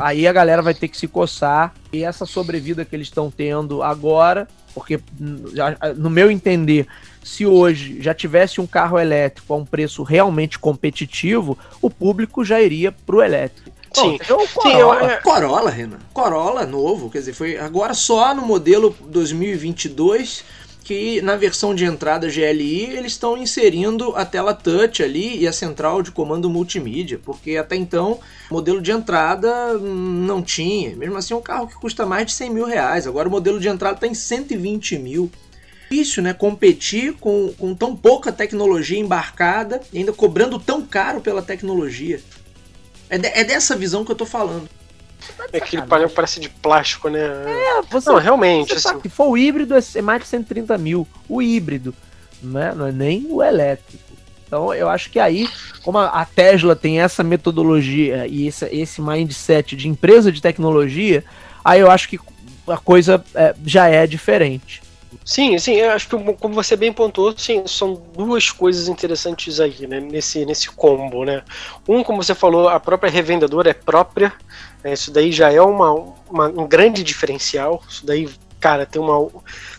[0.00, 3.82] aí a galera vai ter que se coçar e essa sobrevida que eles estão tendo
[3.82, 5.00] agora, porque
[5.96, 6.86] no meu entender,
[7.22, 12.60] se hoje já tivesse um carro elétrico a um preço realmente competitivo, o público já
[12.60, 13.78] iria para o elétrico.
[13.92, 14.48] Sim, Bom, Corolla.
[14.62, 15.16] Sim, eu, é...
[15.16, 15.98] Corolla, Renan.
[16.12, 20.44] Corolla novo, quer dizer, foi agora só no modelo 2022
[20.88, 25.52] que na versão de entrada GLI eles estão inserindo a tela touch ali e a
[25.52, 28.18] central de comando multimídia, porque até então
[28.50, 30.96] o modelo de entrada não tinha.
[30.96, 33.06] Mesmo assim, é um carro que custa mais de 100 mil reais.
[33.06, 35.30] Agora o modelo de entrada está em 120 mil.
[35.90, 36.32] Difícil, né?
[36.32, 42.18] Competir com, com tão pouca tecnologia embarcada e ainda cobrando tão caro pela tecnologia.
[43.10, 44.66] É, de, é dessa visão que eu tô falando.
[45.52, 47.20] É aquele painel parece de plástico, né?
[47.20, 48.74] É, você, não, realmente.
[48.74, 49.00] Você assim.
[49.00, 51.06] Se for o híbrido, é mais de 130 mil.
[51.28, 51.94] O híbrido,
[52.42, 52.72] né?
[52.74, 54.08] não é nem o elétrico.
[54.46, 55.46] Então eu acho que aí,
[55.82, 61.22] como a Tesla tem essa metodologia e esse, esse mindset de empresa de tecnologia,
[61.62, 62.18] aí eu acho que
[62.66, 64.82] a coisa é, já é diferente.
[65.24, 69.86] Sim, sim, eu acho que como você bem pontuou, sim, são duas coisas interessantes aí,
[69.86, 71.42] né, nesse, nesse combo, né.
[71.88, 74.32] Um, como você falou, a própria revendedora é própria,
[74.82, 75.92] né, isso daí já é uma,
[76.28, 78.28] uma, um grande diferencial, isso daí,
[78.60, 79.30] cara, tem uma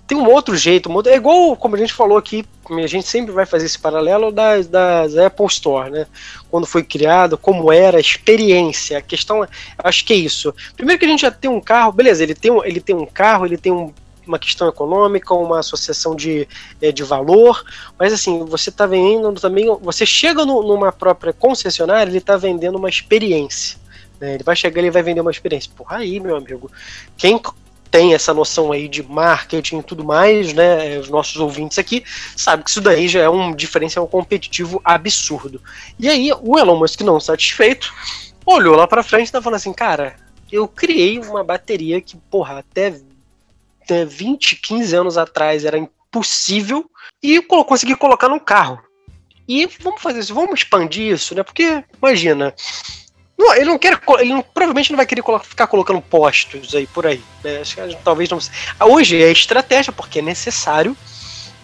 [0.10, 3.46] tem um outro jeito, é igual como a gente falou aqui, a gente sempre vai
[3.46, 6.08] fazer esse paralelo das, das Apple Store, né?
[6.50, 8.98] Quando foi criado, como era a experiência.
[8.98, 10.52] A questão, acho que é isso.
[10.76, 13.06] Primeiro que a gente já tem um carro, beleza, ele tem um, ele tem um
[13.06, 13.94] carro, ele tem um
[14.30, 16.48] uma questão econômica, uma associação de,
[16.82, 17.64] é, de valor,
[17.98, 22.78] mas assim, você está vendendo também, você chega no, numa própria concessionária, ele está vendendo
[22.78, 23.78] uma experiência.
[24.20, 24.36] Né?
[24.36, 25.72] Ele vai chegar, ele vai vender uma experiência.
[25.76, 26.72] Porra, aí, meu amigo,
[27.18, 27.42] quem
[27.90, 31.00] tem essa noção aí de marketing e tudo mais, né?
[31.00, 32.04] Os nossos ouvintes aqui
[32.36, 35.60] sabem que isso daí já é um diferencial competitivo absurdo.
[35.98, 37.92] E aí, o Elon Musk não satisfeito,
[38.46, 40.16] olhou lá pra frente e tá falando assim, cara,
[40.52, 43.00] eu criei uma bateria que, porra, até,
[43.90, 46.90] até 20, 15 anos atrás era impossível
[47.22, 48.80] e consegui colocar num carro.
[49.48, 51.42] E vamos fazer isso, vamos expandir isso, né?
[51.42, 52.54] Porque, imagina,
[53.36, 57.08] não, ele não quer, ele não, provavelmente não vai querer ficar colocando postos aí por
[57.08, 57.22] aí.
[57.44, 57.64] Né?
[58.04, 58.38] Talvez não.
[58.88, 60.96] Hoje é estratégia porque é necessário,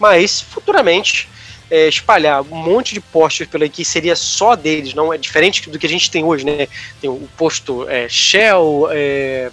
[0.00, 1.28] mas futuramente
[1.70, 5.78] é, espalhar um monte de postos pela que seria só deles, não é diferente do
[5.78, 6.66] que a gente tem hoje, né?
[7.00, 9.50] Tem o posto é, Shell, é,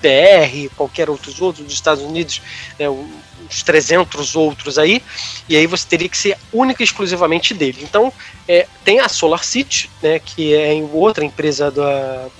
[0.00, 2.40] BR, qualquer outros outros dos Estados Unidos,
[2.78, 5.02] né, uns 300 outros aí,
[5.48, 7.78] e aí você teria que ser única e exclusivamente dele.
[7.82, 8.12] Então,
[8.46, 11.82] é, tem a Solar City, né, que é outra empresa do,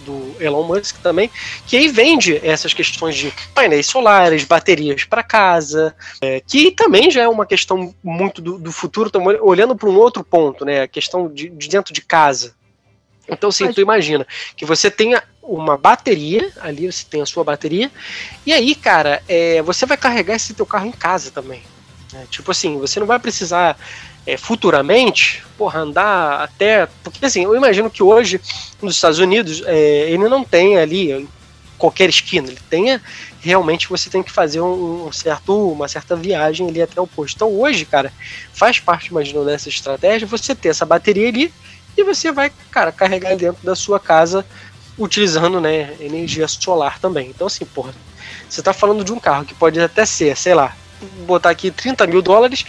[0.05, 1.31] do Elon Musk também,
[1.67, 7.23] que aí vende essas questões de painéis solares, baterias para casa, é, que também já
[7.23, 10.89] é uma questão muito do, do futuro, estamos olhando para um outro ponto, né, a
[10.89, 12.55] questão de, de dentro de casa.
[13.31, 13.75] Então, sim, Mas...
[13.75, 14.27] tu imagina
[14.57, 17.91] que você tenha uma bateria, ali você tem a sua bateria,
[18.47, 21.63] e aí, cara, é, você vai carregar esse teu carro em casa também.
[22.13, 22.27] Né?
[22.31, 23.79] Tipo assim, você não vai precisar
[24.27, 26.87] é, futuramente, porra, andar até.
[27.03, 28.41] Porque assim, eu imagino que hoje,
[28.81, 31.29] nos Estados Unidos, é, ele não tem ali
[31.79, 33.01] qualquer esquina, ele tenha
[33.41, 37.37] realmente você tem que fazer um, um, certo, uma certa viagem ali até o posto.
[37.37, 38.13] Então hoje, cara,
[38.53, 41.53] faz parte, imagino, dessa estratégia você ter essa bateria ali
[41.97, 44.45] e você vai, cara, carregar dentro da sua casa
[44.99, 47.29] utilizando né, energia solar também.
[47.29, 47.95] Então, assim, porra,
[48.49, 50.75] você está falando de um carro que pode até ser, sei lá,
[51.27, 52.65] botar aqui 30 mil dólares.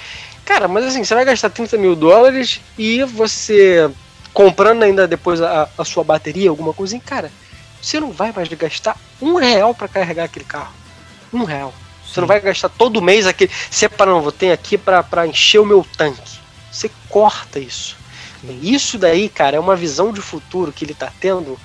[0.46, 3.90] Cara, mas assim, você vai gastar 30 mil dólares e você
[4.34, 7.32] comprando ainda depois a, a sua bateria, alguma coisa, cara,
[7.82, 10.74] você não vai mais gastar um real para carregar aquele carro.
[11.34, 11.74] Um real.
[12.06, 12.22] Você Sim.
[12.22, 13.52] não vai gastar todo mês aquele.
[13.70, 16.40] Separando, vou ter aqui para encher o meu tanque.
[16.72, 17.98] Você corta isso.
[18.62, 21.60] Isso daí, cara, é uma visão de futuro que ele tá tendo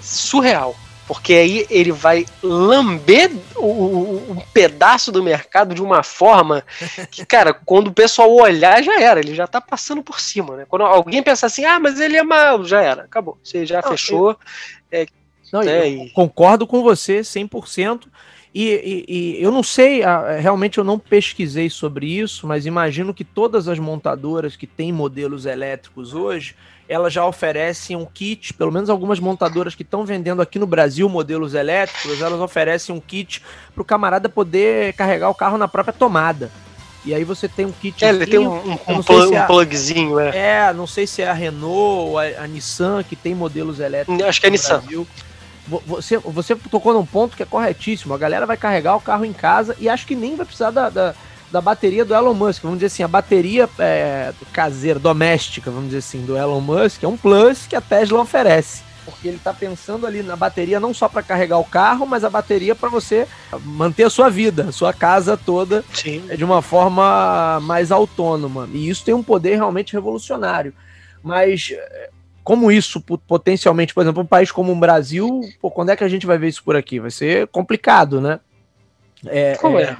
[0.00, 0.74] surreal.
[1.06, 6.64] Porque aí ele vai lamber um pedaço do mercado de uma forma
[7.10, 10.66] que, cara, quando o pessoal olhar, já era, ele já tá passando por cima, né?
[10.66, 13.38] Quando alguém pensar assim, ah, mas ele é mal, já era, acabou.
[13.42, 14.30] Você já não, fechou.
[14.30, 14.38] Eu...
[14.90, 15.06] É,
[15.52, 16.10] não, né, e...
[16.10, 18.04] concordo com você 100%.
[18.54, 20.02] E, e, e, eu não sei,
[20.40, 25.44] realmente eu não pesquisei sobre isso, mas imagino que todas as montadoras que têm modelos
[25.44, 26.54] elétricos hoje
[26.88, 31.08] ela já oferece um kit, pelo menos algumas montadoras que estão vendendo aqui no Brasil
[31.08, 33.42] modelos elétricos, elas oferecem um kit
[33.74, 36.50] para o camarada poder carregar o carro na própria tomada.
[37.04, 38.02] E aí você tem um kit.
[38.04, 40.36] É, ele tem um, um, um, plug, um é plugzinho, é.
[40.36, 44.22] É, não sei se é a Renault ou a, a Nissan que tem modelos elétricos.
[44.22, 44.78] Acho que é a Nissan.
[44.78, 45.06] Brasil.
[45.66, 48.14] Você, você tocou num ponto que é corretíssimo.
[48.14, 50.90] A galera vai carregar o carro em casa e acho que nem vai precisar da,
[50.90, 51.14] da
[51.54, 52.62] da bateria do Elon Musk.
[52.64, 57.06] Vamos dizer assim, a bateria é, caseira, doméstica, vamos dizer assim, do Elon Musk é
[57.06, 58.82] um plus que a Tesla oferece.
[59.04, 62.30] Porque ele está pensando ali na bateria não só para carregar o carro, mas a
[62.30, 63.28] bateria para você
[63.62, 66.26] manter a sua vida, a sua casa toda Sim.
[66.36, 68.68] de uma forma mais autônoma.
[68.72, 70.72] E isso tem um poder realmente revolucionário.
[71.22, 71.72] Mas
[72.44, 76.08] como isso potencialmente, por exemplo, um país como o Brasil, pô, quando é que a
[76.08, 77.00] gente vai ver isso por aqui?
[77.00, 78.38] Vai ser complicado, né?
[79.26, 79.84] É, como é?
[79.84, 79.96] é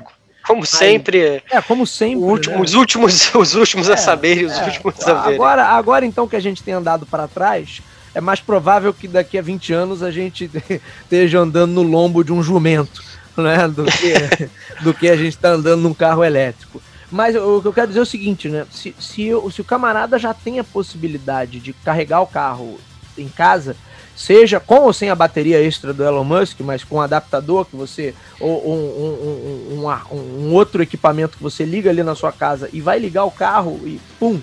[0.47, 1.43] como sempre.
[1.51, 2.23] É, como sempre.
[2.23, 2.61] Último, né?
[2.63, 4.65] Os últimos, os últimos é, a saber e os é.
[4.67, 5.35] últimos a ver.
[5.35, 7.81] Agora, agora, então, que a gente tem andado para trás,
[8.15, 10.51] é mais provável que daqui a 20 anos a gente
[11.03, 13.03] esteja andando no lombo de um jumento,
[13.37, 13.67] né?
[13.69, 14.51] Do que,
[14.85, 16.81] do que a gente está andando num carro elétrico.
[17.11, 18.67] Mas o que eu quero dizer é o seguinte, né?
[18.71, 22.79] Se, se, se o camarada já tem a possibilidade de carregar o carro
[23.17, 23.77] em casa,
[24.17, 27.77] seja com ou sem a bateria extra do Elon Musk, mas com um adaptador que
[27.77, 32.69] você, ou um, um, um, um, outro equipamento que você liga ali na sua casa
[32.73, 34.41] e vai ligar o carro e pum,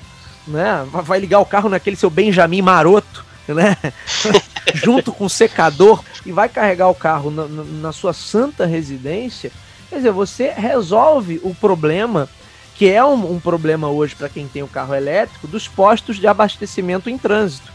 [0.47, 0.85] né?
[0.91, 3.77] Vai ligar o carro naquele seu Benjamin maroto, né?
[4.75, 9.51] Junto com o secador e vai carregar o carro na, na sua santa residência.
[9.89, 12.29] Quer dizer, você resolve o problema
[12.81, 16.25] que é um, um problema hoje para quem tem o carro elétrico dos postos de
[16.25, 17.71] abastecimento em trânsito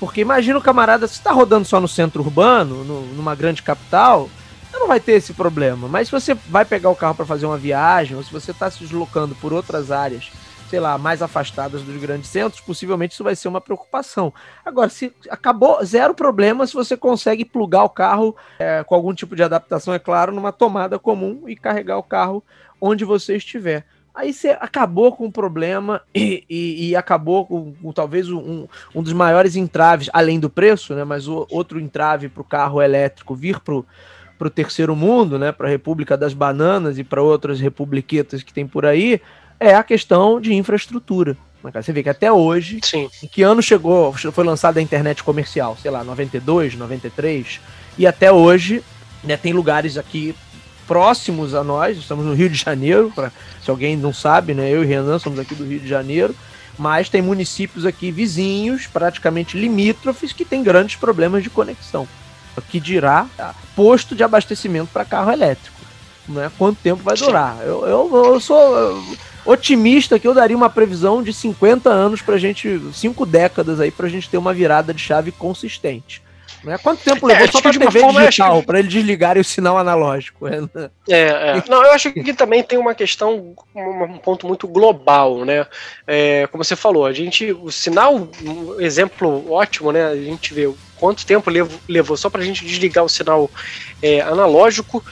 [0.00, 4.30] porque imagina o camarada, se está rodando só no centro urbano, no, numa grande capital,
[4.70, 5.88] você não vai ter esse problema.
[5.88, 8.70] Mas se você vai pegar o carro para fazer uma viagem, ou se você está
[8.70, 10.30] se deslocando por outras áreas,
[10.68, 14.32] sei lá, mais afastadas dos grandes centros, possivelmente isso vai ser uma preocupação.
[14.64, 19.34] Agora, se acabou zero problema se você consegue plugar o carro é, com algum tipo
[19.34, 22.42] de adaptação, é claro, numa tomada comum e carregar o carro
[22.80, 23.86] onde você estiver.
[24.16, 29.02] Aí você acabou com o problema e, e, e acabou com, com talvez um, um,
[29.02, 31.04] dos maiores entraves, além do preço, né?
[31.04, 35.52] Mas o, outro entrave para o carro elétrico vir para o terceiro mundo, né?
[35.52, 39.20] Para a República das Bananas e para outras republiquetas que tem por aí,
[39.60, 41.36] é a questão de infraestrutura.
[41.74, 43.10] Você vê que até hoje, Sim.
[43.22, 45.76] em que ano chegou, foi lançada a internet comercial?
[45.82, 47.60] Sei lá, 92, 93,
[47.98, 48.82] e até hoje,
[49.22, 50.34] né, tem lugares aqui
[50.86, 53.32] próximos a nós, estamos no Rio de Janeiro, pra,
[53.62, 56.34] se alguém não sabe, né, eu e Renan somos aqui do Rio de Janeiro,
[56.78, 62.06] mas tem municípios aqui vizinhos, praticamente limítrofes, que têm grandes problemas de conexão.
[62.70, 63.26] Que dirá
[63.74, 65.76] posto de abastecimento para carro elétrico.
[66.28, 66.50] Né?
[66.58, 67.58] Quanto tempo vai durar?
[67.62, 69.02] Eu, eu, eu sou
[69.44, 74.08] otimista que eu daria uma previsão de 50 anos pra gente, cinco décadas aí pra
[74.08, 76.22] gente ter uma virada de chave consistente.
[76.64, 76.78] Né?
[76.78, 78.66] Quanto tempo levou é, só de TV forma, digital, que...
[78.66, 80.46] para eles desligarem o sinal analógico?
[80.48, 80.58] É,
[81.08, 81.64] é.
[81.68, 85.66] Não, eu acho que também tem uma questão, um ponto muito global, né?
[86.06, 90.06] É, como você falou, a gente, o sinal, um exemplo ótimo, né?
[90.06, 93.50] A gente vê quanto tempo levou, levou só para a gente desligar o sinal
[94.02, 95.04] é, analógico.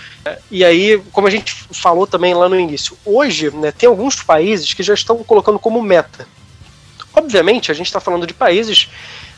[0.51, 4.73] E aí, como a gente falou também lá no início, hoje né, tem alguns países
[4.73, 6.27] que já estão colocando como meta.
[7.15, 8.89] Obviamente, a gente está falando de países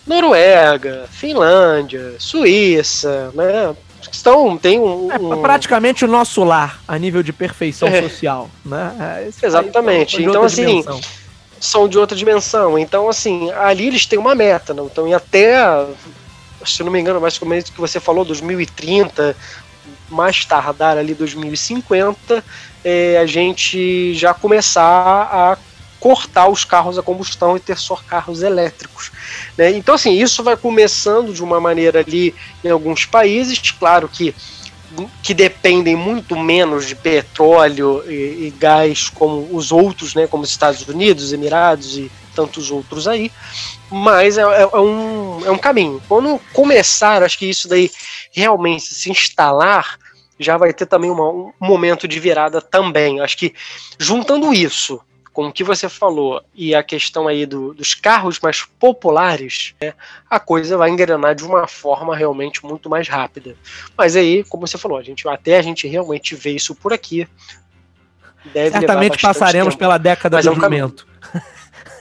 [0.07, 3.75] Noruega, Finlândia, Suíça, né?
[4.11, 5.43] Estão, tem um, é um...
[5.43, 8.03] praticamente o nosso lar a nível de perfeição é.
[8.03, 9.25] social, né?
[9.29, 10.23] Esse Exatamente.
[10.23, 11.01] Então, assim, dimensão.
[11.59, 12.79] são de outra dimensão.
[12.79, 14.87] Então, assim, ali eles têm uma meta, não?
[14.87, 15.87] Então, e até
[16.65, 19.37] se não me engano, mais ou menos que você falou, 2030,
[20.09, 22.45] mais tardar ali 2050,
[22.85, 25.59] é, a gente já começar a
[25.99, 29.11] cortar os carros a combustão e ter só carros elétricos.
[29.57, 29.71] Né?
[29.71, 32.35] Então, assim, isso vai começando de uma maneira ali
[32.65, 34.35] em alguns países, claro que
[35.23, 40.49] que dependem muito menos de petróleo e, e, gás como os outros, né, como os
[40.49, 43.31] Estados Unidos, Emirados e tantos outros aí,
[43.91, 46.03] mas é, é, é, um, é um caminho.
[46.09, 47.91] Quando começar, acho que isso daí
[48.33, 49.99] realmente se instalar,
[50.39, 53.21] já vai ter também uma, um momento de virada também.
[53.21, 53.55] Acho que
[53.99, 55.01] juntando isso
[55.37, 59.93] com o que você falou e a questão aí do, dos carros mais populares, né,
[60.30, 63.55] a coisa vai engrenar de uma forma realmente muito mais rápida.
[63.95, 67.28] Mas aí, como você falou, a gente até a gente realmente ver isso por aqui.
[68.51, 69.78] Certamente passaremos tempo.
[69.78, 71.07] pela década do é um jumento.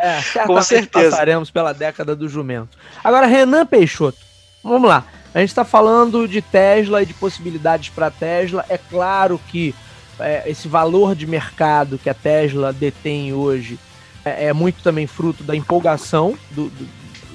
[0.00, 1.10] é, com certeza.
[1.10, 2.78] passaremos pela década do jumento.
[3.04, 4.16] Agora, Renan Peixoto,
[4.64, 5.04] vamos lá.
[5.34, 8.64] A gente está falando de Tesla e de possibilidades para Tesla.
[8.70, 9.74] É claro que
[10.18, 13.78] é, esse valor de mercado que a Tesla detém hoje
[14.24, 16.88] é, é muito também fruto da empolgação do, do,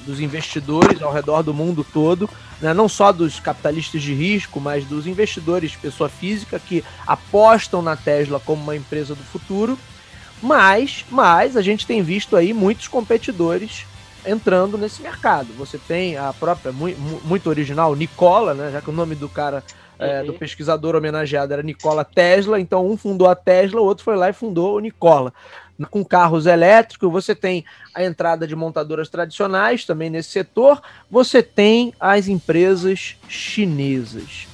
[0.06, 2.28] dos investidores ao redor do mundo todo,
[2.60, 2.74] né?
[2.74, 8.40] não só dos capitalistas de risco, mas dos investidores pessoa física que apostam na Tesla
[8.40, 9.78] como uma empresa do futuro.
[10.42, 13.86] Mas, mas a gente tem visto aí muitos competidores
[14.26, 15.48] entrando nesse mercado.
[15.56, 18.70] Você tem a própria, muito, original, Nicola, né?
[18.72, 19.64] Já que o nome do cara
[19.98, 20.26] é, uhum.
[20.26, 24.30] do pesquisador homenageado era Nikola Tesla, então um fundou a Tesla, o outro foi lá
[24.30, 25.32] e fundou o Nikola.
[25.90, 30.80] Com carros elétricos, você tem a entrada de montadoras tradicionais também nesse setor,
[31.10, 34.46] você tem as empresas chinesas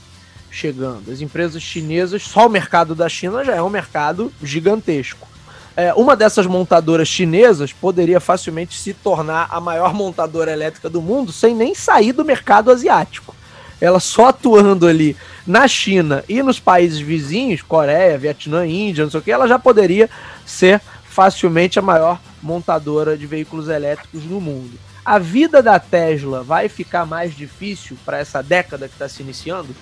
[0.51, 1.12] chegando.
[1.12, 5.28] As empresas chinesas, só o mercado da China já é um mercado gigantesco.
[5.76, 11.32] É, uma dessas montadoras chinesas poderia facilmente se tornar a maior montadora elétrica do mundo
[11.32, 13.34] sem nem sair do mercado asiático
[13.81, 15.16] ela só atuando ali
[15.47, 19.59] na China e nos países vizinhos, Coreia, Vietnã, Índia, não sei o que, ela já
[19.59, 20.09] poderia
[20.45, 24.78] ser facilmente a maior montadora de veículos elétricos no mundo.
[25.05, 29.74] A vida da Tesla vai ficar mais difícil para essa década que está se iniciando?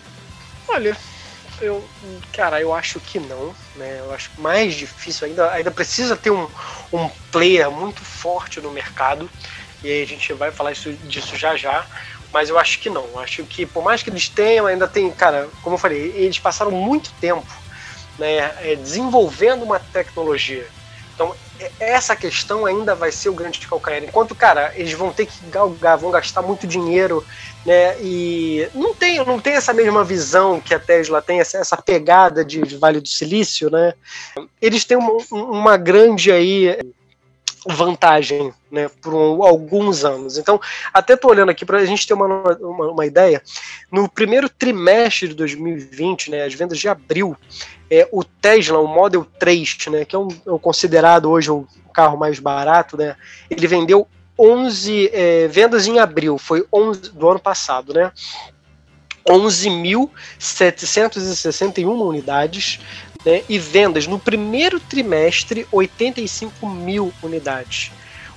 [0.69, 0.97] Olha,
[1.61, 1.85] eu,
[2.33, 3.99] cara, eu acho que não, né?
[3.99, 6.49] Eu acho mais difícil ainda, ainda precisa ter um,
[6.93, 9.29] um player muito forte no mercado.
[9.83, 11.85] E a gente vai falar isso, disso já já.
[12.33, 13.19] Mas eu acho que não.
[13.19, 16.71] Acho que, por mais que eles tenham, ainda tem, cara, como eu falei, eles passaram
[16.71, 17.47] muito tempo
[18.19, 20.67] né, é, desenvolvendo uma tecnologia.
[21.15, 21.35] Então,
[21.81, 24.05] essa questão ainda vai ser o grande calcanhar.
[24.05, 27.27] Enquanto, cara, eles vão ter que galgar, vão gastar muito dinheiro,
[27.67, 27.97] né?
[28.01, 32.45] E não tem, não tem essa mesma visão que a Tesla tem, essa, essa pegada
[32.45, 33.95] de, de Vale do Silício, né?
[34.63, 36.79] Eles têm uma, uma grande aí
[37.69, 40.39] vantagem né, por um, alguns anos.
[40.39, 40.61] Então,
[40.93, 42.27] até estou olhando aqui para a gente ter uma,
[42.61, 43.43] uma, uma, ideia.
[43.91, 47.37] No primeiro trimestre de 2020, né, as vendas de abril,
[47.91, 52.17] é, o Tesla, o Model 3, né, que é, um, é considerado hoje o carro
[52.17, 53.17] mais barato, né,
[53.51, 54.07] ele vendeu
[54.39, 58.13] 11 é, vendas em abril, foi 11 do ano passado, né?
[59.29, 62.81] 11.761 unidades,
[63.29, 67.93] né, e vendas no primeiro trimestre 85 mil unidades.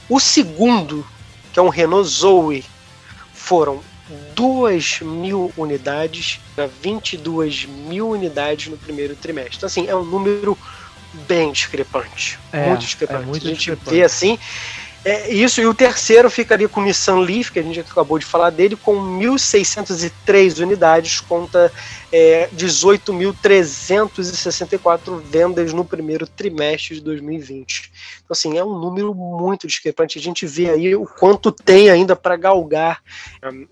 [0.09, 1.07] O segundo,
[1.53, 2.65] que é um Renault Zoe,
[3.33, 3.79] foram
[4.35, 9.55] 2 mil unidades para 22 mil unidades no primeiro trimestre.
[9.55, 10.57] Então, assim, é um número
[11.25, 12.37] bem discrepante.
[12.51, 13.23] É, muito discrepante.
[13.23, 13.95] É muito a gente discrepante.
[13.95, 14.37] vê assim.
[15.03, 18.25] É, isso, e o terceiro ficaria com o Nissan Leaf, que a gente acabou de
[18.25, 21.73] falar dele, com 1.603 unidades, conta
[22.11, 27.91] é, 18.364 vendas no primeiro trimestre de 2020.
[28.23, 30.19] Então, assim, é um número muito discrepante.
[30.19, 33.01] A gente vê aí o quanto tem ainda para galgar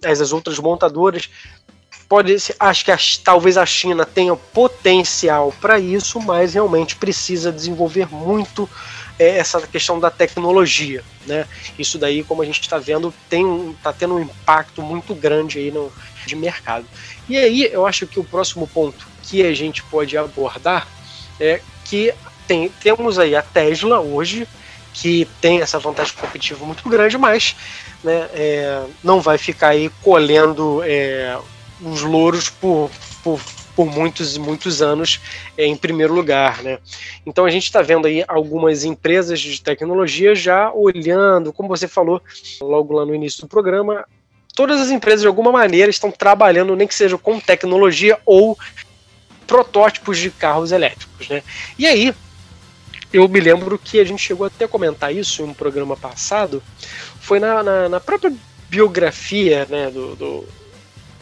[0.03, 1.30] as, as outras montadoras
[2.09, 7.51] pode ser, acho que a, talvez a China tenha potencial para isso, mas realmente precisa
[7.51, 8.67] desenvolver muito
[9.20, 11.45] é, essa questão da tecnologia, né?
[11.78, 15.70] Isso daí, como a gente está vendo, tem está tendo um impacto muito grande aí
[15.70, 15.91] no
[16.26, 16.86] de mercado.
[17.28, 20.88] E aí, eu acho que o próximo ponto que a gente pode abordar
[21.39, 22.13] é que
[22.47, 24.47] tem, temos aí a Tesla hoje,
[24.93, 27.55] que tem essa vantagem competitiva muito grande, mas
[28.03, 31.38] né, é, não vai ficar aí colhendo é,
[31.82, 32.89] os louros por,
[33.24, 33.39] por,
[33.80, 35.21] por muitos e muitos anos
[35.57, 36.61] é, em primeiro lugar.
[36.61, 36.80] Né?
[37.25, 42.21] Então a gente está vendo aí algumas empresas de tecnologia já olhando, como você falou
[42.59, 44.05] logo lá no início do programa,
[44.53, 48.59] todas as empresas de alguma maneira estão trabalhando, nem que seja com tecnologia ou
[49.47, 51.30] protótipos de carros elétricos.
[51.30, 51.41] Né?
[51.77, 52.13] E aí,
[53.13, 56.61] eu me lembro que a gente chegou até a comentar isso em um programa passado,
[57.21, 58.34] foi na, na, na própria
[58.67, 60.59] biografia né, do, do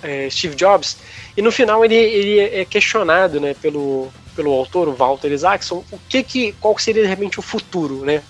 [0.08, 0.98] é, Steve Jobs,
[1.36, 6.00] e no final ele, ele é questionado né, pelo, pelo autor, o Walter Isaacson, o
[6.08, 8.24] que que, qual seria realmente o futuro, né?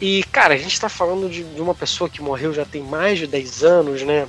[0.00, 3.18] E, cara, a gente está falando de, de, uma pessoa que morreu já tem mais
[3.18, 4.26] de 10 anos, né?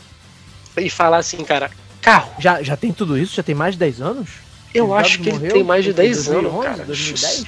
[0.78, 1.71] E falar assim, cara,
[2.01, 2.32] carro.
[2.38, 3.36] Já, já tem tudo isso?
[3.36, 4.30] Já tem mais de 10 anos?
[4.73, 6.86] Eu acho que morreu, ele tem mais de 10 2011, anos, cara.
[6.86, 7.45] 2010?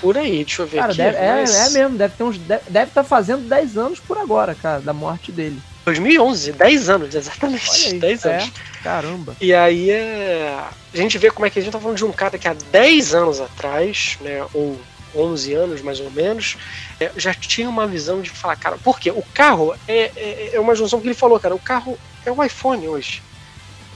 [0.00, 0.96] Por aí, deixa eu ver cara, aqui.
[0.98, 1.54] Deve, mas...
[1.54, 4.92] é, é mesmo, deve estar deve, deve tá fazendo 10 anos por agora, cara, da
[4.92, 5.60] morte dele.
[5.84, 7.70] 2011, 10 anos, exatamente.
[7.70, 8.44] Olha aí, 10 anos.
[8.44, 9.36] É, caramba.
[9.40, 10.56] E aí é...
[10.92, 12.54] a gente vê como é que a gente tá falando de um cara que há
[12.54, 14.80] 10 anos atrás, né, ou
[15.14, 16.56] 11 anos mais ou menos,
[17.00, 20.74] é, já tinha uma visão de falar, cara, porque o carro é, é, é, uma
[20.74, 23.22] junção que ele falou, cara, o carro é o iPhone hoje.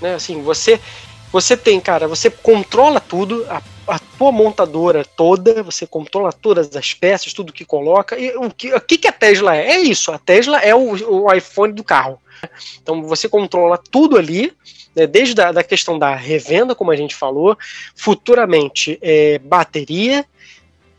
[0.01, 0.80] Né, assim, você
[1.32, 6.95] você tem, cara, você controla tudo, a, a tua montadora toda, você controla todas as
[6.95, 8.18] peças, tudo que coloca.
[8.18, 9.72] E o que, o que a Tesla é?
[9.72, 12.20] É isso, a Tesla é o, o iPhone do carro.
[12.82, 14.53] Então você controla tudo ali,
[14.95, 17.57] né, desde a da questão da revenda, como a gente falou,
[17.95, 20.24] futuramente é, bateria,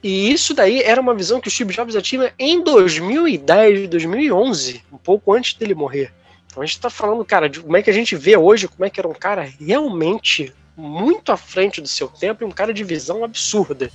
[0.01, 4.83] e isso daí era uma visão que o Steve Jobs já tinha em 2010, 2011,
[4.91, 6.13] um pouco antes dele morrer.
[6.45, 8.85] Então a gente está falando, cara, de como é que a gente vê hoje, como
[8.85, 12.71] é que era um cara realmente muito à frente do seu tempo e um cara
[12.71, 13.89] de visão absurda.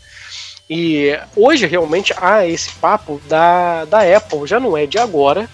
[0.68, 5.48] E hoje realmente há esse papo da, da Apple, já não é de agora,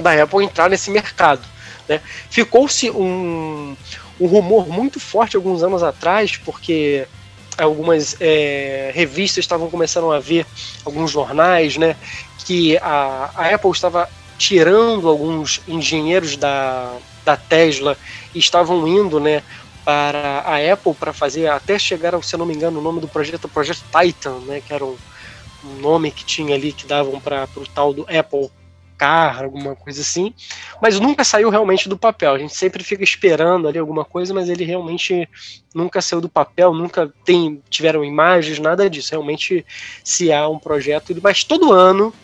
[0.00, 1.46] da Apple entrar nesse mercado.
[1.88, 2.00] Né?
[2.28, 3.76] Ficou-se um,
[4.20, 7.06] um rumor muito forte alguns anos atrás, porque
[7.58, 10.46] algumas é, revistas estavam começando a ver,
[10.84, 11.96] alguns jornais, né,
[12.44, 17.96] que a, a Apple estava tirando alguns engenheiros da, da Tesla
[18.34, 19.42] e estavam indo, né,
[19.84, 23.08] para a Apple para fazer até chegar, se eu não me engano, o nome do
[23.08, 24.96] projeto, o projeto Titan, né, que era um,
[25.64, 28.50] um nome que tinha ali que davam para o tal do Apple
[28.96, 30.32] Car, alguma coisa assim,
[30.80, 32.34] mas nunca saiu realmente do papel.
[32.34, 35.28] A gente sempre fica esperando ali alguma coisa, mas ele realmente
[35.74, 39.10] nunca saiu do papel, nunca tem tiveram imagens, nada disso.
[39.10, 39.66] Realmente
[40.04, 42.14] se há um projeto, mas todo ano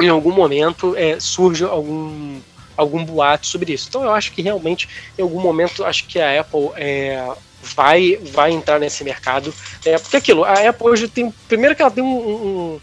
[0.00, 2.38] em algum momento é, surge algum,
[2.76, 3.86] algum boato sobre isso.
[3.88, 7.26] Então eu acho que realmente, em algum momento, acho que a Apple é,
[7.62, 9.52] vai, vai entrar nesse mercado.
[9.84, 11.32] É, porque aquilo, a Apple hoje tem.
[11.48, 12.80] Primeiro que ela tem um, um,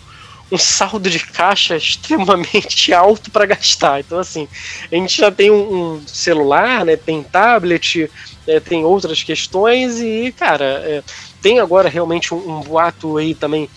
[0.51, 3.99] um saldo de caixa extremamente alto para gastar.
[3.99, 4.47] Então, assim,
[4.91, 8.09] a gente já tem um, um celular, né, tem tablet,
[8.47, 11.03] é, tem outras questões, e, cara, é,
[11.41, 13.69] tem agora realmente um, um boato aí também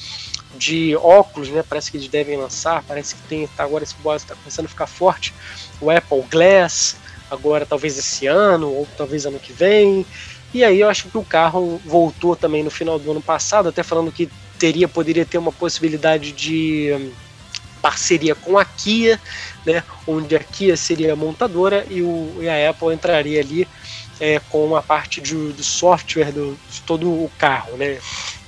[0.57, 1.65] de óculos, né?
[1.67, 4.69] Parece que eles devem lançar, parece que tem, tá, agora esse boato está começando a
[4.69, 5.33] ficar forte.
[5.81, 6.97] O Apple Glass,
[7.31, 10.05] agora talvez esse ano, ou talvez ano que vem.
[10.53, 13.83] E aí eu acho que o carro voltou também no final do ano passado, até
[13.83, 14.29] falando que
[14.59, 17.13] teria, poderia ter uma possibilidade de hum,
[17.81, 19.19] parceria com a Kia,
[19.65, 19.83] né?
[20.07, 23.67] Onde a Kia seria a montadora e, o, e a Apple entraria ali
[24.21, 27.99] é, com a parte de, do software do, de todo o carro, né?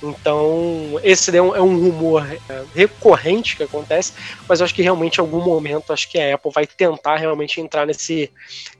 [0.03, 4.13] Então, esse é um, é um rumor é, recorrente que acontece,
[4.47, 7.59] mas eu acho que realmente em algum momento acho que a Apple vai tentar realmente
[7.59, 8.29] entrar nesse,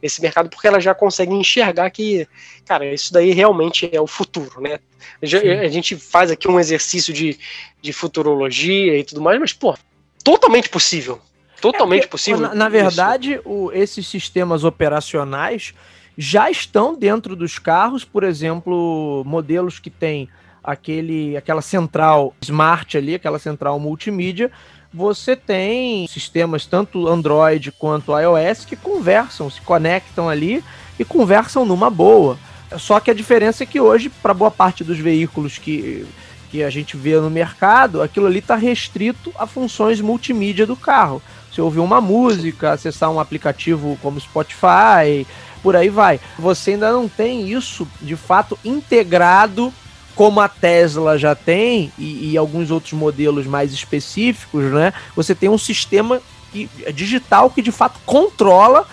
[0.01, 2.27] nesse mercado, porque ela já consegue enxergar que,
[2.65, 4.79] cara, isso daí realmente é o futuro, né?
[5.21, 7.39] A gente faz aqui um exercício de,
[7.81, 9.75] de futurologia e tudo mais, mas, pô,
[10.23, 11.19] totalmente possível.
[11.59, 12.41] Totalmente é porque, possível.
[12.41, 15.73] Na, na verdade, o, esses sistemas operacionais
[16.17, 20.29] já estão dentro dos carros, por exemplo, modelos que têm
[20.63, 24.51] aquele, aquela central smart ali, aquela central multimídia,
[24.93, 30.63] você tem sistemas tanto Android quanto iOS que conversam, se conectam ali
[30.99, 32.37] e conversam numa boa.
[32.77, 36.05] Só que a diferença é que hoje, para boa parte dos veículos que,
[36.51, 41.21] que a gente vê no mercado, aquilo ali está restrito a funções multimídia do carro.
[41.51, 45.25] Você ouvir uma música, acessar um aplicativo como Spotify,
[45.63, 46.19] por aí vai.
[46.37, 49.73] Você ainda não tem isso de fato integrado
[50.13, 54.93] como a Tesla já tem e, e, alguns outros modelos mais específicos, né?
[55.15, 58.85] Você tem um sistema que, digital que de fato controla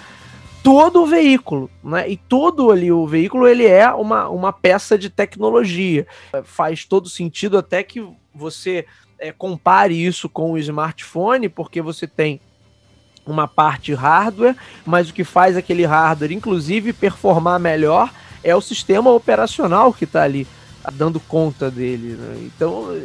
[0.63, 2.09] todo o veículo, né?
[2.09, 6.07] E todo ali o veículo ele é uma, uma peça de tecnologia.
[6.45, 8.03] Faz todo sentido até que
[8.35, 8.87] você
[9.19, 12.41] é, compare isso com o smartphone, porque você tem
[13.31, 18.11] uma parte hardware, mas o que faz aquele hardware, inclusive, performar melhor
[18.43, 20.47] é o sistema operacional que está ali
[20.93, 22.17] dando conta dele.
[22.19, 22.51] Né?
[22.55, 22.97] Então,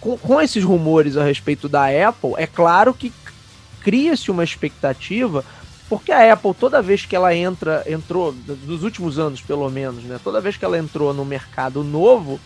[0.00, 3.12] com, com esses rumores a respeito da Apple, é claro que
[3.82, 5.44] cria-se uma expectativa
[5.90, 10.20] porque a Apple, toda vez que ela entra, entrou, dos últimos anos pelo menos, né?
[10.22, 12.38] Toda vez que ela entrou no mercado novo,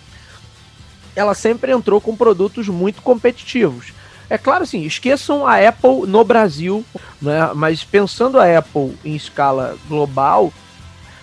[1.14, 3.92] ela sempre entrou com produtos muito competitivos.
[4.28, 6.84] É claro, assim, esqueçam a Apple no Brasil,
[7.20, 7.50] né?
[7.54, 10.52] Mas pensando a Apple em escala global,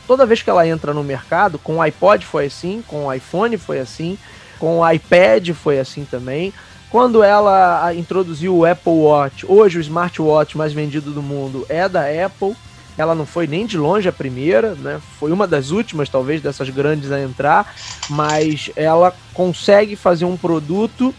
[0.08, 3.58] toda vez que ela entra no mercado, com o iPod foi assim, com o iPhone
[3.58, 4.18] foi assim,
[4.60, 6.54] com o iPad foi assim também.
[6.92, 12.02] Quando ela introduziu o Apple Watch, hoje o smartwatch mais vendido do mundo é da
[12.02, 12.56] Apple.
[12.98, 15.00] Ela não foi nem de longe a primeira, né?
[15.18, 17.74] Foi uma das últimas, talvez, dessas grandes a entrar,
[18.10, 21.16] mas ela consegue fazer um produto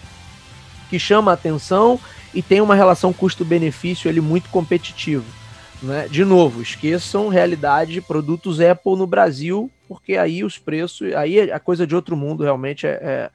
[0.93, 1.99] que chama a atenção
[2.35, 5.25] e tem uma relação custo-benefício ele muito competitivo.
[5.83, 6.07] Né?
[6.07, 11.59] De novo, esqueçam realidade de produtos Apple no Brasil, porque aí os preços, aí a
[11.59, 13.31] coisa de outro mundo realmente é, é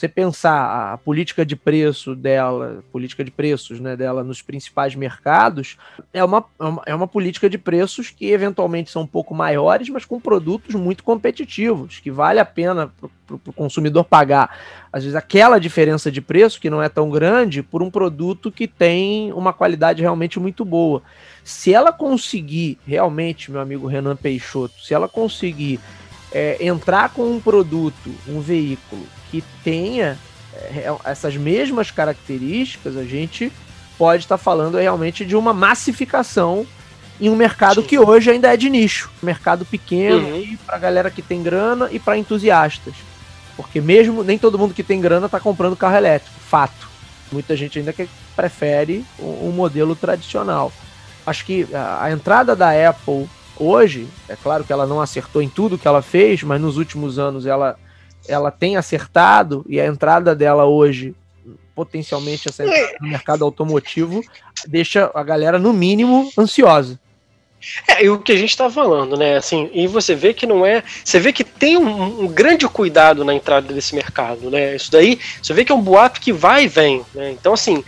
[0.00, 5.76] você pensar a política de preço dela, política de preços né, dela nos principais mercados,
[6.12, 6.44] é uma,
[6.86, 11.04] é uma política de preços que eventualmente são um pouco maiores, mas com produtos muito
[11.04, 12.90] competitivos, que vale a pena
[13.26, 14.58] para o consumidor pagar,
[14.90, 18.66] às vezes, aquela diferença de preço, que não é tão grande, por um produto que
[18.66, 21.02] tem uma qualidade realmente muito boa.
[21.44, 25.78] Se ela conseguir, realmente, meu amigo Renan Peixoto, se ela conseguir
[26.32, 30.18] é, entrar com um produto, um veículo que tenha
[30.54, 33.52] é, essas mesmas características, a gente
[33.96, 36.66] pode estar tá falando realmente de uma massificação
[37.20, 37.86] em um mercado Sim.
[37.86, 40.56] que hoje ainda é de nicho, mercado pequeno uhum.
[40.66, 42.94] para galera que tem grana e para entusiastas,
[43.56, 46.88] porque mesmo nem todo mundo que tem grana está comprando carro elétrico, fato.
[47.30, 50.72] Muita gente ainda que prefere um, um modelo tradicional.
[51.26, 55.48] Acho que a, a entrada da Apple hoje, é claro que ela não acertou em
[55.48, 57.78] tudo que ela fez, mas nos últimos anos ela
[58.28, 61.14] ela tem acertado e a entrada dela hoje,
[61.74, 62.64] potencialmente essa
[63.00, 64.22] no mercado automotivo,
[64.66, 66.98] deixa a galera, no mínimo, ansiosa.
[67.86, 69.36] É, e o que a gente está falando, né?
[69.36, 70.82] Assim, e você vê que não é.
[71.04, 74.74] Você vê que tem um, um, grande cuidado na entrada desse mercado, né?
[74.76, 77.30] Isso daí, você vê que é um boato que vai e vem, né?
[77.30, 77.84] Então, assim,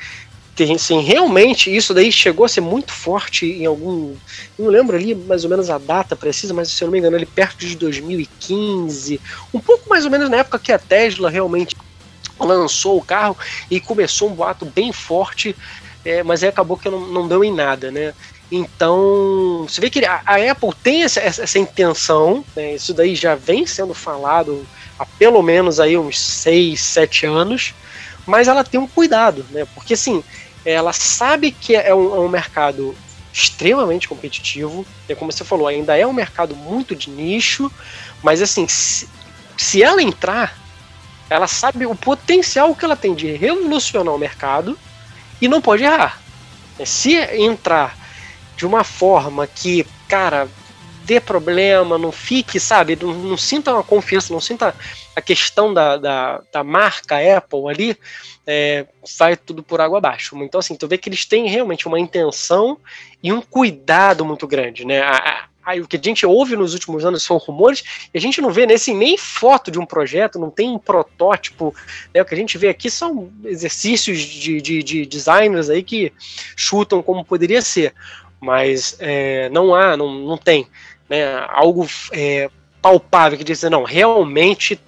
[0.75, 4.15] assim, realmente isso daí chegou a ser muito forte em algum.
[4.59, 7.17] Não lembro ali mais ou menos a data precisa, mas se eu não me engano,
[7.17, 9.21] ali perto de 2015,
[9.53, 11.77] um pouco mais ou menos na época que a Tesla realmente
[12.39, 13.37] lançou o carro
[13.71, 15.57] e começou um boato bem forte,
[16.05, 18.13] é, mas aí acabou que não, não deu em nada, né?
[18.51, 22.75] Então, você vê que a, a Apple tem essa, essa intenção, né?
[22.75, 24.67] isso daí já vem sendo falado
[24.99, 27.75] há pelo menos aí uns 6, 7 anos,
[28.27, 29.67] mas ela tem um cuidado, né?
[29.75, 30.23] Porque assim,
[30.65, 32.95] ela sabe que é um, é um mercado
[33.33, 37.73] extremamente competitivo, é como você falou, ainda é um mercado muito de nicho,
[38.23, 39.09] mas assim, se,
[39.57, 40.59] se ela entrar,
[41.31, 44.79] ela sabe o potencial que ela tem de revolucionar o mercado
[45.41, 46.21] e não pode errar.
[46.85, 47.97] Se entrar
[48.57, 50.49] de uma forma que, cara,
[51.13, 54.75] dê problema, não fique, sabe, não, não sinta uma confiança, não sinta
[55.15, 57.99] a questão da, da, da marca Apple ali,
[58.47, 58.87] é,
[59.19, 60.35] vai tudo por água abaixo.
[60.43, 62.79] Então, assim, tu vê que eles têm realmente uma intenção
[63.23, 65.03] e um cuidado muito grande, né?
[65.03, 68.41] A, a, o que a gente ouve nos últimos anos são rumores, e a gente
[68.41, 71.75] não vê nesse nem foto de um projeto, não tem um protótipo.
[72.15, 72.23] Né?
[72.23, 76.11] O que a gente vê aqui são exercícios de, de, de designers aí que
[76.57, 77.95] chutam como poderia ser.
[78.41, 80.67] Mas é, não há, não, não tem
[81.13, 82.49] né, algo é,
[82.81, 84.81] palpável que diz, não, realmente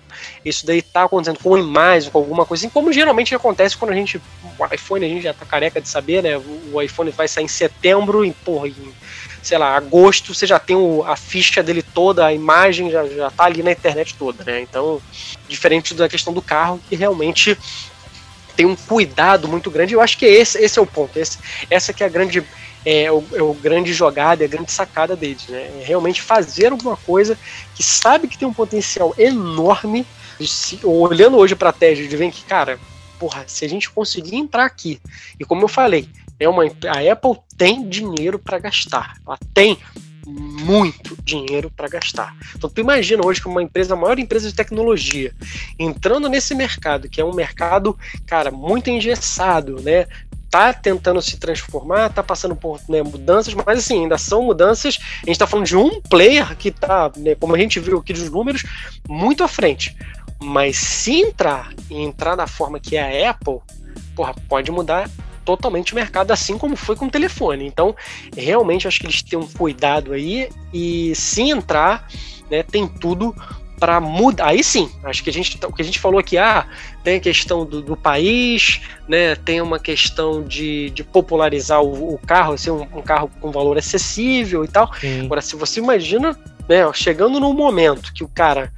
[0.43, 3.95] isso daí tá acontecendo com imagem, com alguma coisa, assim como geralmente acontece quando a
[3.95, 4.19] gente.
[4.59, 6.41] O iPhone, a gente já tá careca de saber, né?
[6.73, 8.95] O iPhone vai sair em setembro, e, porra, em,
[9.43, 13.31] sei lá, agosto, você já tem o, a ficha dele toda, a imagem já, já
[13.31, 14.63] tá ali na internet toda, né?
[14.63, 15.03] Então,
[15.47, 17.59] diferente da questão do carro, que realmente
[18.57, 19.93] tem um cuidado muito grande.
[19.93, 21.19] Eu acho que esse, esse é o ponto.
[21.19, 22.43] Esse, essa que é a grande
[22.85, 25.71] é o, é o grande jogada, é a grande sacada deles, né?
[25.81, 27.39] É realmente fazer alguma coisa
[27.75, 30.07] que sabe que tem um potencial enorme.
[30.41, 32.79] Se, olhando hoje para a Tesla, de ver que, cara,
[33.19, 35.01] porra, se a gente conseguir entrar aqui,
[35.39, 36.09] e como eu falei,
[36.39, 39.79] é uma, a Apple tem dinheiro para gastar, ela tem
[40.27, 42.35] muito dinheiro para gastar.
[42.57, 45.33] Então tu imagina hoje que uma empresa, a maior empresa de tecnologia,
[45.79, 50.07] entrando nesse mercado, que é um mercado, cara, muito engessado, né?
[50.55, 55.01] Tá tentando se transformar, tá passando por né, mudanças, mas assim, ainda são mudanças.
[55.25, 58.13] A gente tá falando de um player que tá, né, como a gente viu aqui
[58.13, 58.63] dos números,
[59.09, 59.97] muito à frente.
[60.41, 63.59] Mas se entrar e entrar da forma que é a Apple,
[64.15, 65.11] porra, pode mudar
[65.45, 67.67] totalmente o mercado, assim como foi com o telefone.
[67.67, 67.93] Então,
[68.37, 72.07] realmente acho que eles têm um cuidado aí e se entrar,
[72.49, 73.35] né, tem tudo
[73.79, 74.49] para mudar.
[74.49, 76.67] Aí sim, acho que a gente, o que a gente falou aqui, ah,
[77.03, 82.19] tem a questão do, do país, né, tem uma questão de, de popularizar o, o
[82.19, 84.93] carro, ser um, um, carro com valor acessível e tal.
[84.95, 85.25] Sim.
[85.25, 88.73] Agora, se você imagina, né, chegando num momento que o cara,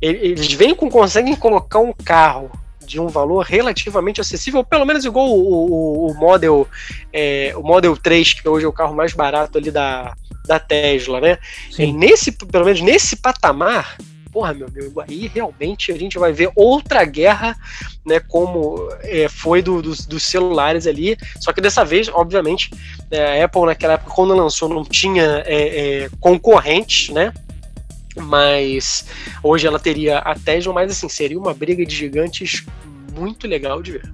[0.00, 2.50] eles vêm com conseguem colocar um carro
[2.90, 6.66] de um valor relativamente acessível, pelo menos igual o, o, o Model
[7.12, 10.12] é, o Model 3, que hoje é o carro mais barato ali da,
[10.44, 11.38] da Tesla, né?
[11.70, 11.92] Sim.
[11.92, 13.96] nesse, pelo menos nesse patamar,
[14.32, 17.56] porra, meu amigo, aí realmente a gente vai ver outra guerra,
[18.04, 22.70] né, como é, foi do, dos, dos, celulares ali, só que dessa vez, obviamente,
[23.10, 27.32] é, a Apple naquela época, quando lançou, não tinha é, é concorrentes, né,
[28.16, 29.06] mas
[29.42, 32.64] hoje ela teria a Tesla, mas assim, seria uma briga de gigantes
[33.16, 34.12] muito legal de ver.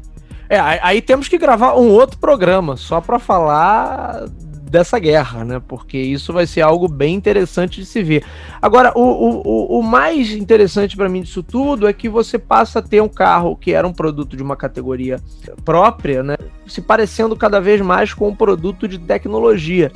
[0.48, 4.28] É, aí temos que gravar um outro programa só para falar
[4.70, 5.62] dessa guerra, né?
[5.66, 8.24] Porque isso vai ser algo bem interessante de se ver.
[8.60, 12.82] Agora, o, o, o mais interessante para mim disso tudo é que você passa a
[12.82, 15.20] ter um carro que era um produto de uma categoria
[15.64, 16.36] própria, né?
[16.66, 19.92] Se parecendo cada vez mais com um produto de tecnologia.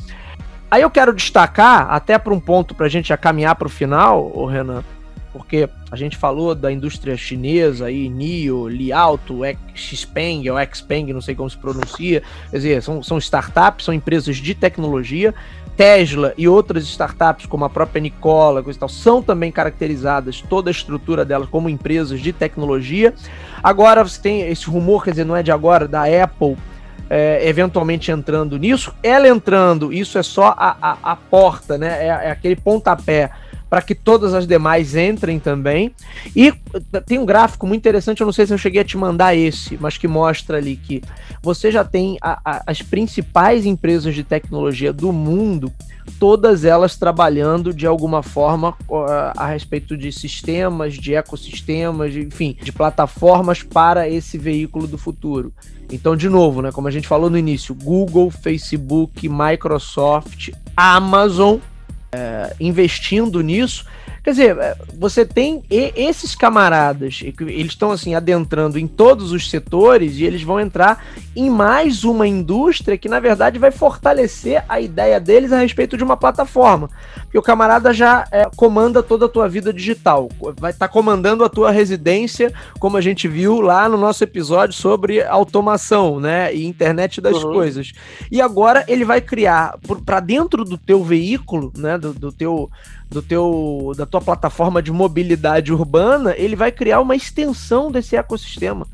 [0.70, 3.70] Aí eu quero destacar, até para um ponto para a gente já caminhar para o
[3.70, 4.84] final, Renan,
[5.32, 9.40] porque a gente falou da indústria chinesa aí, NIO, Li Auto,
[9.74, 14.36] Xpeng ou Xpeng, não sei como se pronuncia, quer dizer, são, são startups, são empresas
[14.36, 15.34] de tecnologia.
[15.76, 20.68] Tesla e outras startups, como a própria Nicola, coisa e tal, são também caracterizadas, toda
[20.68, 23.14] a estrutura delas, como empresas de tecnologia.
[23.62, 26.56] Agora você tem esse rumor, quer dizer, não é de agora, da Apple
[27.10, 28.94] é, eventualmente entrando nisso.
[29.02, 32.06] Ela entrando, isso é só a, a, a porta, né?
[32.06, 33.30] É, é aquele pontapé
[33.70, 35.94] para que todas as demais entrem também.
[36.34, 36.52] E
[37.06, 39.78] tem um gráfico muito interessante, eu não sei se eu cheguei a te mandar esse,
[39.80, 41.00] mas que mostra ali que
[41.40, 45.72] você já tem a, a, as principais empresas de tecnologia do mundo,
[46.18, 52.56] todas elas trabalhando de alguma forma a, a respeito de sistemas, de ecossistemas, de, enfim,
[52.60, 55.52] de plataformas para esse veículo do futuro.
[55.92, 61.58] Então, de novo, né, como a gente falou no início, Google, Facebook, Microsoft, Amazon
[62.12, 63.84] é, investindo nisso.
[64.22, 70.16] Quer dizer, é, você tem esses camaradas, eles estão assim adentrando em todos os setores
[70.16, 71.04] e eles vão entrar
[71.34, 76.04] em mais uma indústria que na verdade vai fortalecer a ideia deles a respeito de
[76.04, 76.90] uma plataforma.
[77.22, 81.44] Porque o camarada já é, comanda toda a tua vida digital, vai estar tá comandando
[81.44, 86.66] a tua residência, como a gente viu lá no nosso episódio sobre automação, né, e
[86.66, 87.52] internet das uhum.
[87.52, 87.92] coisas.
[88.30, 92.70] E agora ele vai criar para dentro do teu veículo, né, do, do teu
[93.10, 98.86] do teu da tua plataforma de mobilidade urbana, ele vai criar uma extensão desse ecossistema.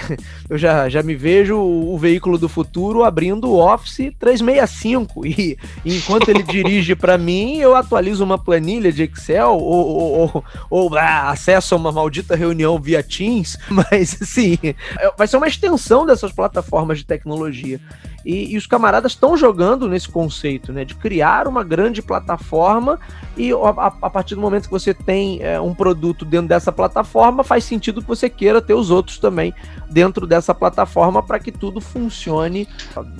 [0.48, 5.96] eu já, já me vejo o, veículo do futuro abrindo o Office 365 e, e
[5.96, 10.96] enquanto ele dirige para mim, eu atualizo uma planilha de Excel ou, ou, ou, ou
[10.96, 16.06] ah, acesso a uma maldita reunião via Teams, mas assim, é, vai ser uma extensão
[16.06, 17.80] dessas plataformas de tecnologia.
[18.24, 22.98] E, e os camaradas estão jogando nesse conceito, né, de criar uma grande plataforma
[23.36, 27.42] e a, a partir do momento que você tem é, um produto dentro dessa plataforma,
[27.42, 29.52] faz sentido que você queira ter os outros também
[29.90, 32.68] dentro dessa plataforma para que tudo funcione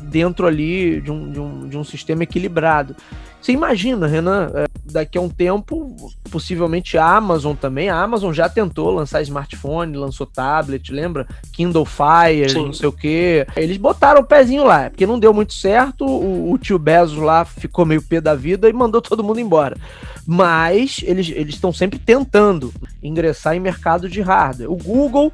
[0.05, 2.97] dentro ali de um, de um, de um sistema equilibrado.
[3.43, 5.97] Você imagina, Renan, é, daqui a um tempo,
[6.31, 7.91] possivelmente a Amazon também.
[7.91, 11.27] A Amazon já tentou lançar smartphone, lançou tablet, lembra?
[11.53, 12.67] Kindle Fire, Sim.
[12.67, 13.45] não sei o quê.
[13.57, 16.07] Eles botaram o pezinho lá, porque não deu muito certo.
[16.07, 19.77] O, o tio Bezos lá ficou meio pé da vida e mandou todo mundo embora.
[20.25, 24.71] Mas eles estão sempre tentando ingressar em mercado de hardware.
[24.71, 25.33] O Google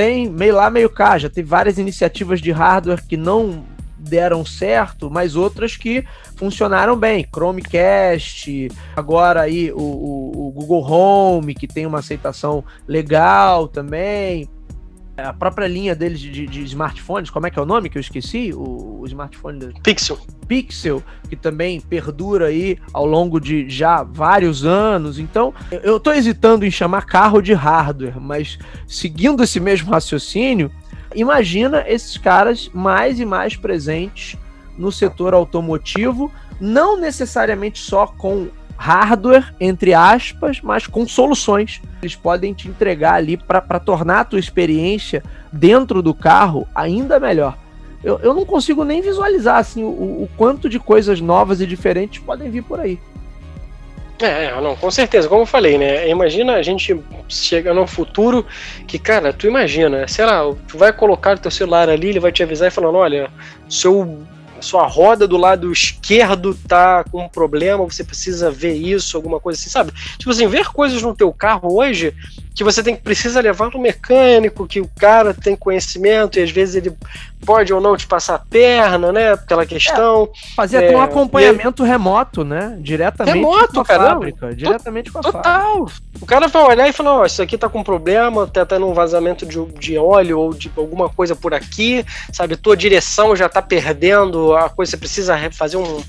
[0.00, 3.62] tem meio lá, meio cá, já teve várias iniciativas de hardware que não
[3.98, 6.02] deram certo, mas outras que
[6.36, 7.28] funcionaram bem.
[7.30, 14.48] Chromecast, agora aí o, o, o Google Home, que tem uma aceitação legal também
[15.24, 18.00] a própria linha deles de, de, smartphones, como é que é o nome que eu
[18.00, 18.52] esqueci?
[18.54, 20.18] O, o smartphone Pixel.
[20.46, 25.18] Pixel, que também perdura aí ao longo de já vários anos.
[25.18, 30.70] Então, eu estou hesitando em chamar carro de hardware, mas seguindo esse mesmo raciocínio,
[31.14, 34.36] Imagina esses caras mais e mais presentes
[34.78, 38.48] no setor automotivo, não necessariamente só com
[38.80, 41.82] hardware, entre aspas, mas com soluções.
[42.00, 45.22] Eles podem te entregar ali para tornar a tua experiência
[45.52, 47.58] dentro do carro ainda melhor.
[48.02, 49.88] Eu, eu não consigo nem visualizar assim o,
[50.22, 52.98] o quanto de coisas novas e diferentes podem vir por aí.
[54.18, 56.08] É, é, não, com certeza, como eu falei, né?
[56.08, 58.46] Imagina a gente chega num futuro
[58.86, 62.32] que, cara, tu imagina, sei lá, tu vai colocar o teu celular ali, ele vai
[62.32, 63.30] te avisar e falando, olha,
[63.68, 64.22] seu
[64.62, 69.58] sua roda do lado esquerdo tá com um problema, você precisa ver isso, alguma coisa
[69.58, 69.92] assim, sabe?
[70.18, 72.14] Tipo assim, ver coisas no teu carro hoje
[72.54, 76.74] que você tem precisa levar no mecânico, que o cara tem conhecimento e às vezes
[76.74, 76.94] ele
[77.44, 79.32] pode ou não te passar a perna, né?
[79.32, 80.28] Aquela questão.
[80.32, 82.76] É, fazer é, até um acompanhamento remoto, né?
[82.80, 84.54] Diretamente remoto, com a cara, fábrica.
[84.54, 85.42] Diretamente com a total.
[85.42, 86.00] fábrica.
[86.20, 88.86] O cara vai olhar e falar, ó, oh, isso aqui tá com problema, tá tendo
[88.86, 92.56] um vazamento de, de óleo ou de alguma coisa por aqui, sabe?
[92.56, 96.02] Tua direção já tá perdendo a coisa, você precisa fazer um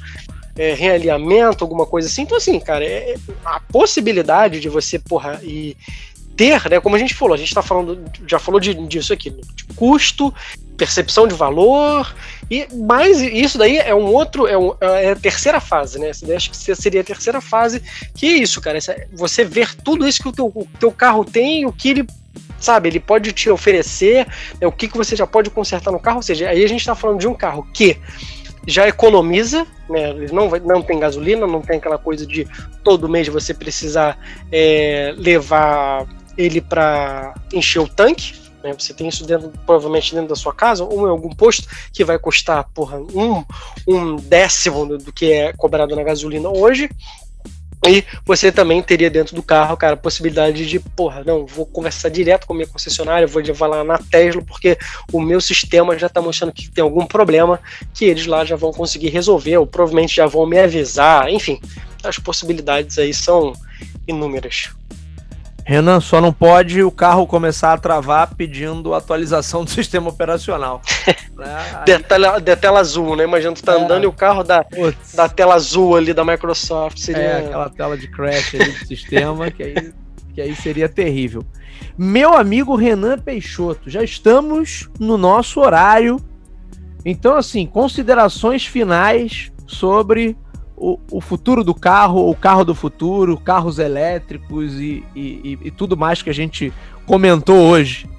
[0.57, 2.23] é, realinhamento, alguma coisa assim.
[2.23, 3.15] Então, assim, cara, é,
[3.45, 5.77] a possibilidade de você, porra, e
[6.41, 9.29] ter, né, como a gente falou, a gente está falando, já falou de, disso aqui,
[9.29, 10.33] de custo,
[10.75, 12.15] percepção de valor,
[12.49, 16.09] e mais isso daí é um outro, é, um, é a terceira fase, né?
[16.09, 17.83] Essa acho que seria a terceira fase,
[18.15, 21.23] que é isso, cara, essa, você ver tudo isso que o teu, o teu carro
[21.23, 22.07] tem, o que ele
[22.59, 24.25] sabe, ele pode te oferecer,
[24.59, 26.79] né, o que, que você já pode consertar no carro, ou seja, aí a gente
[26.79, 27.99] está falando de um carro que
[28.65, 30.13] já economiza, né?
[30.31, 32.47] Não, vai, não tem gasolina, não tem aquela coisa de
[32.83, 34.17] todo mês você precisar
[34.51, 36.07] é, levar
[36.37, 38.33] ele para encher o tanque.
[38.63, 38.73] Né?
[38.77, 42.19] Você tem isso dentro, provavelmente dentro da sua casa ou em algum posto que vai
[42.19, 43.43] custar porra, um,
[43.87, 46.89] um décimo do que é cobrado na gasolina hoje.
[47.87, 52.09] E você também teria dentro do carro, cara, a possibilidade de, porra, não, vou conversar
[52.09, 54.77] direto com a minha concessionária, vou levar lá na Tesla, porque
[55.11, 57.59] o meu sistema já está mostrando que tem algum problema
[57.91, 61.59] que eles lá já vão conseguir resolver, ou provavelmente já vão me avisar, enfim,
[62.03, 63.51] as possibilidades aí são
[64.07, 64.69] inúmeras.
[65.71, 70.81] Renan, só não pode o carro começar a travar pedindo atualização do sistema operacional.
[71.33, 71.83] né?
[71.85, 73.23] de, tela, de tela azul, né?
[73.23, 73.81] Imagina tu tá é.
[73.81, 74.65] andando e o carro da,
[75.13, 77.21] da tela azul ali da Microsoft seria.
[77.21, 79.93] É, aquela tela de crash ali do sistema, que aí,
[80.33, 81.41] que aí seria terrível.
[81.97, 86.19] Meu amigo Renan Peixoto, já estamos no nosso horário.
[87.05, 90.35] Então, assim, considerações finais sobre
[91.11, 96.21] o, futuro do carro, o carro do futuro, carros elétricos e, e, e tudo mais
[96.21, 96.73] que a gente
[97.05, 98.09] comentou hoje.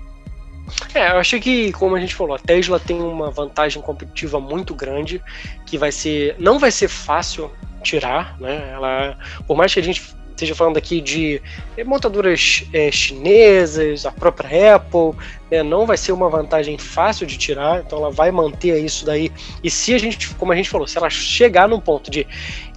[0.94, 4.74] É, eu acho que, como a gente falou, a Tesla tem uma vantagem competitiva muito
[4.74, 5.20] grande
[5.66, 6.36] que vai ser.
[6.38, 7.50] não vai ser fácil
[7.82, 8.70] tirar, né?
[8.72, 11.40] Ela, por mais que a gente esteja falando aqui de
[11.76, 15.12] eh, montadoras é, chinesas, a própria Apple,
[15.50, 19.30] né, não vai ser uma vantagem fácil de tirar, então ela vai manter isso daí.
[19.62, 22.26] E se a gente, como a gente falou, se ela chegar num ponto de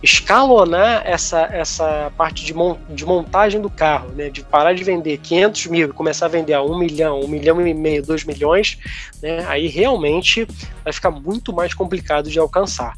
[0.04, 5.18] escalonar essa, essa parte de, mon, de montagem do carro, né, de parar de vender
[5.18, 8.78] 500 mil e começar a vender a 1 milhão, 1 milhão e meio, 2 milhões,
[9.22, 10.48] né, aí realmente
[10.84, 12.94] vai ficar muito mais complicado de alcançar.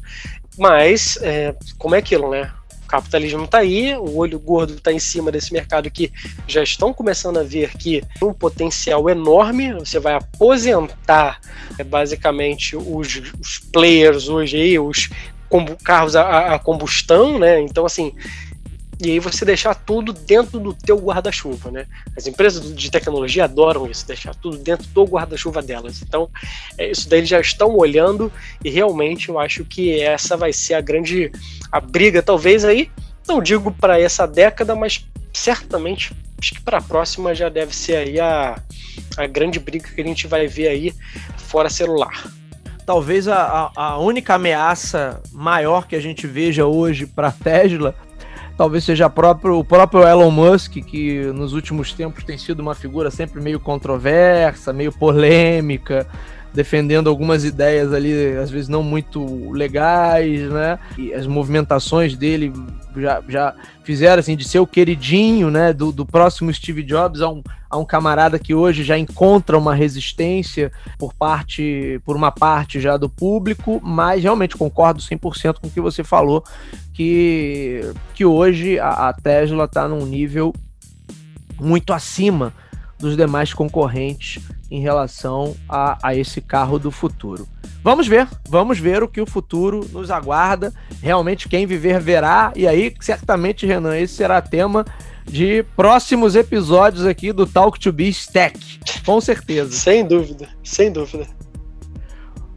[0.58, 2.50] Mas, é, como é aquilo, né?
[2.88, 6.10] Capitalismo está aí, o olho gordo está em cima desse mercado que
[6.46, 9.74] já estão começando a ver que tem um potencial enorme.
[9.74, 11.38] Você vai aposentar
[11.78, 15.10] é, basicamente os, os players hoje aí, os
[15.84, 17.60] carros a, a combustão, né?
[17.60, 18.14] Então, assim,
[19.00, 21.86] e aí você deixar tudo dentro do teu guarda-chuva, né?
[22.16, 26.02] As empresas de tecnologia adoram isso, deixar tudo dentro do guarda-chuva delas.
[26.02, 26.28] Então,
[26.76, 28.32] é, isso daí eles já estão olhando
[28.64, 31.30] e realmente eu acho que essa vai ser a grande
[31.70, 32.90] a briga, talvez aí,
[33.26, 37.96] não digo para essa década, mas certamente acho que para a próxima já deve ser
[37.96, 38.60] aí a,
[39.16, 40.94] a grande briga que a gente vai ver aí
[41.36, 42.32] fora celular
[42.88, 47.94] talvez a, a, única ameaça maior que a gente veja hoje para a Tesla
[48.58, 53.08] talvez seja próprio, o próprio Elon Musk, que nos últimos tempos tem sido uma figura
[53.08, 56.08] sempre meio controversa, meio polêmica,
[56.58, 60.76] defendendo algumas ideias ali, às vezes não muito legais, né?
[60.98, 62.52] E as movimentações dele
[62.96, 63.54] já, já
[63.84, 67.78] fizeram assim de ser o queridinho, né, do, do próximo Steve Jobs a um, a
[67.78, 73.08] um camarada que hoje já encontra uma resistência por parte, por uma parte já do
[73.08, 76.42] público, mas realmente concordo 100% com o que você falou,
[76.92, 80.52] que, que hoje a, a Tesla está num nível
[81.60, 82.52] muito acima
[82.98, 87.46] dos demais concorrentes em relação a, a esse carro do futuro.
[87.82, 90.72] Vamos ver, vamos ver o que o futuro nos aguarda.
[91.00, 92.52] Realmente, quem viver verá.
[92.54, 94.84] E aí, certamente, Renan, esse será tema
[95.24, 98.80] de próximos episódios aqui do Talk to Be Stack.
[99.04, 99.72] Com certeza.
[99.72, 101.26] sem dúvida, sem dúvida.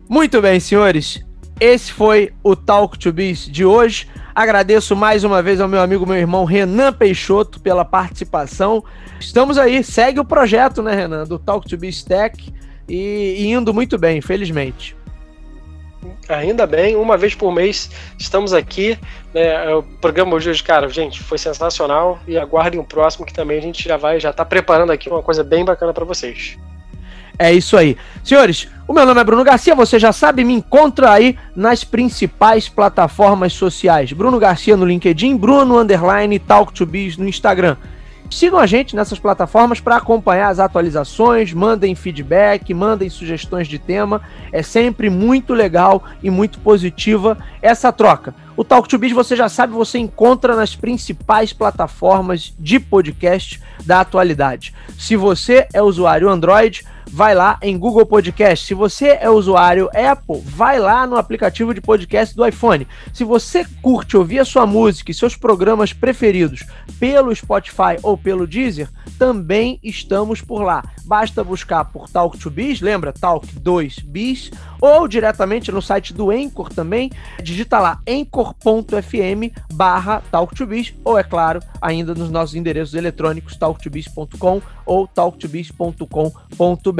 [0.09, 1.23] Muito bem, senhores.
[1.61, 4.07] Esse foi o Talk to Biz de hoje.
[4.33, 8.83] Agradeço mais uma vez ao meu amigo, meu irmão Renan Peixoto pela participação.
[9.19, 12.51] Estamos aí, segue o projeto, né, Renan, do Talk to Biz Tech
[12.89, 14.95] e, e indo muito bem, felizmente.
[16.27, 18.97] Ainda bem, uma vez por mês estamos aqui.
[19.31, 22.19] Né, o programa hoje, cara, gente, foi sensacional.
[22.27, 25.21] E aguardem o próximo que também a gente já vai, já tá preparando aqui uma
[25.21, 26.57] coisa bem bacana para vocês.
[27.41, 27.97] É isso aí.
[28.23, 32.69] Senhores, o meu nome é Bruno Garcia, você já sabe, me encontra aí nas principais
[32.69, 34.13] plataformas sociais.
[34.13, 37.77] Bruno Garcia no LinkedIn, Bruno Underline Talk to Biz no Instagram.
[38.29, 44.21] Sigam a gente nessas plataformas para acompanhar as atualizações, mandem feedback, mandem sugestões de tema.
[44.51, 48.35] É sempre muito legal e muito positiva essa troca.
[48.55, 54.01] O Talk to Biz, você já sabe, você encontra nas principais plataformas de podcast da
[54.01, 54.75] atualidade.
[54.97, 58.65] Se você é usuário Android, vai lá em Google Podcast.
[58.65, 62.87] Se você é usuário Apple, vai lá no aplicativo de podcast do iPhone.
[63.13, 66.65] Se você curte ouvir a sua música e seus programas preferidos
[66.99, 70.83] pelo Spotify ou pelo Deezer, também estamos por lá.
[71.05, 73.11] Basta buscar por Talk to Biz, lembra?
[73.11, 77.11] Talk 2 Biz, ou diretamente no site do Anchor também.
[77.41, 83.55] Digita lá anchor.fm barra Talk to Biz, ou é claro, ainda nos nossos endereços eletrônicos
[83.55, 86.90] talktobiz.com ou talktobiz.com.br.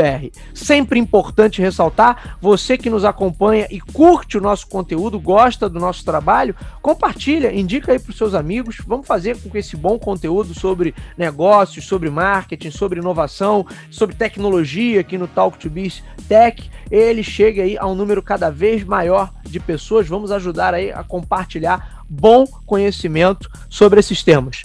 [0.54, 6.04] Sempre importante ressaltar, você que nos acompanha e curte o nosso conteúdo, gosta do nosso
[6.06, 8.78] trabalho, compartilha, indica aí para os seus amigos.
[8.86, 15.02] Vamos fazer com que esse bom conteúdo sobre negócios, sobre marketing, sobre inovação, sobre tecnologia
[15.02, 19.32] aqui no Talk to Biz Tech, ele chegue aí a um número cada vez maior
[19.44, 20.08] de pessoas.
[20.08, 24.64] Vamos ajudar aí a compartilhar bom conhecimento sobre esses temas.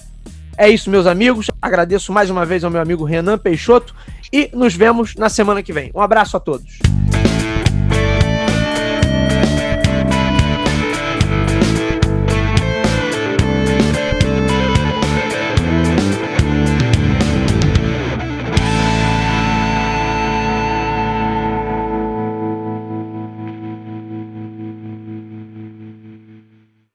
[0.59, 1.51] É isso, meus amigos.
[1.61, 3.95] Agradeço mais uma vez ao meu amigo Renan Peixoto
[4.33, 5.91] e nos vemos na semana que vem.
[5.95, 6.79] Um abraço a todos.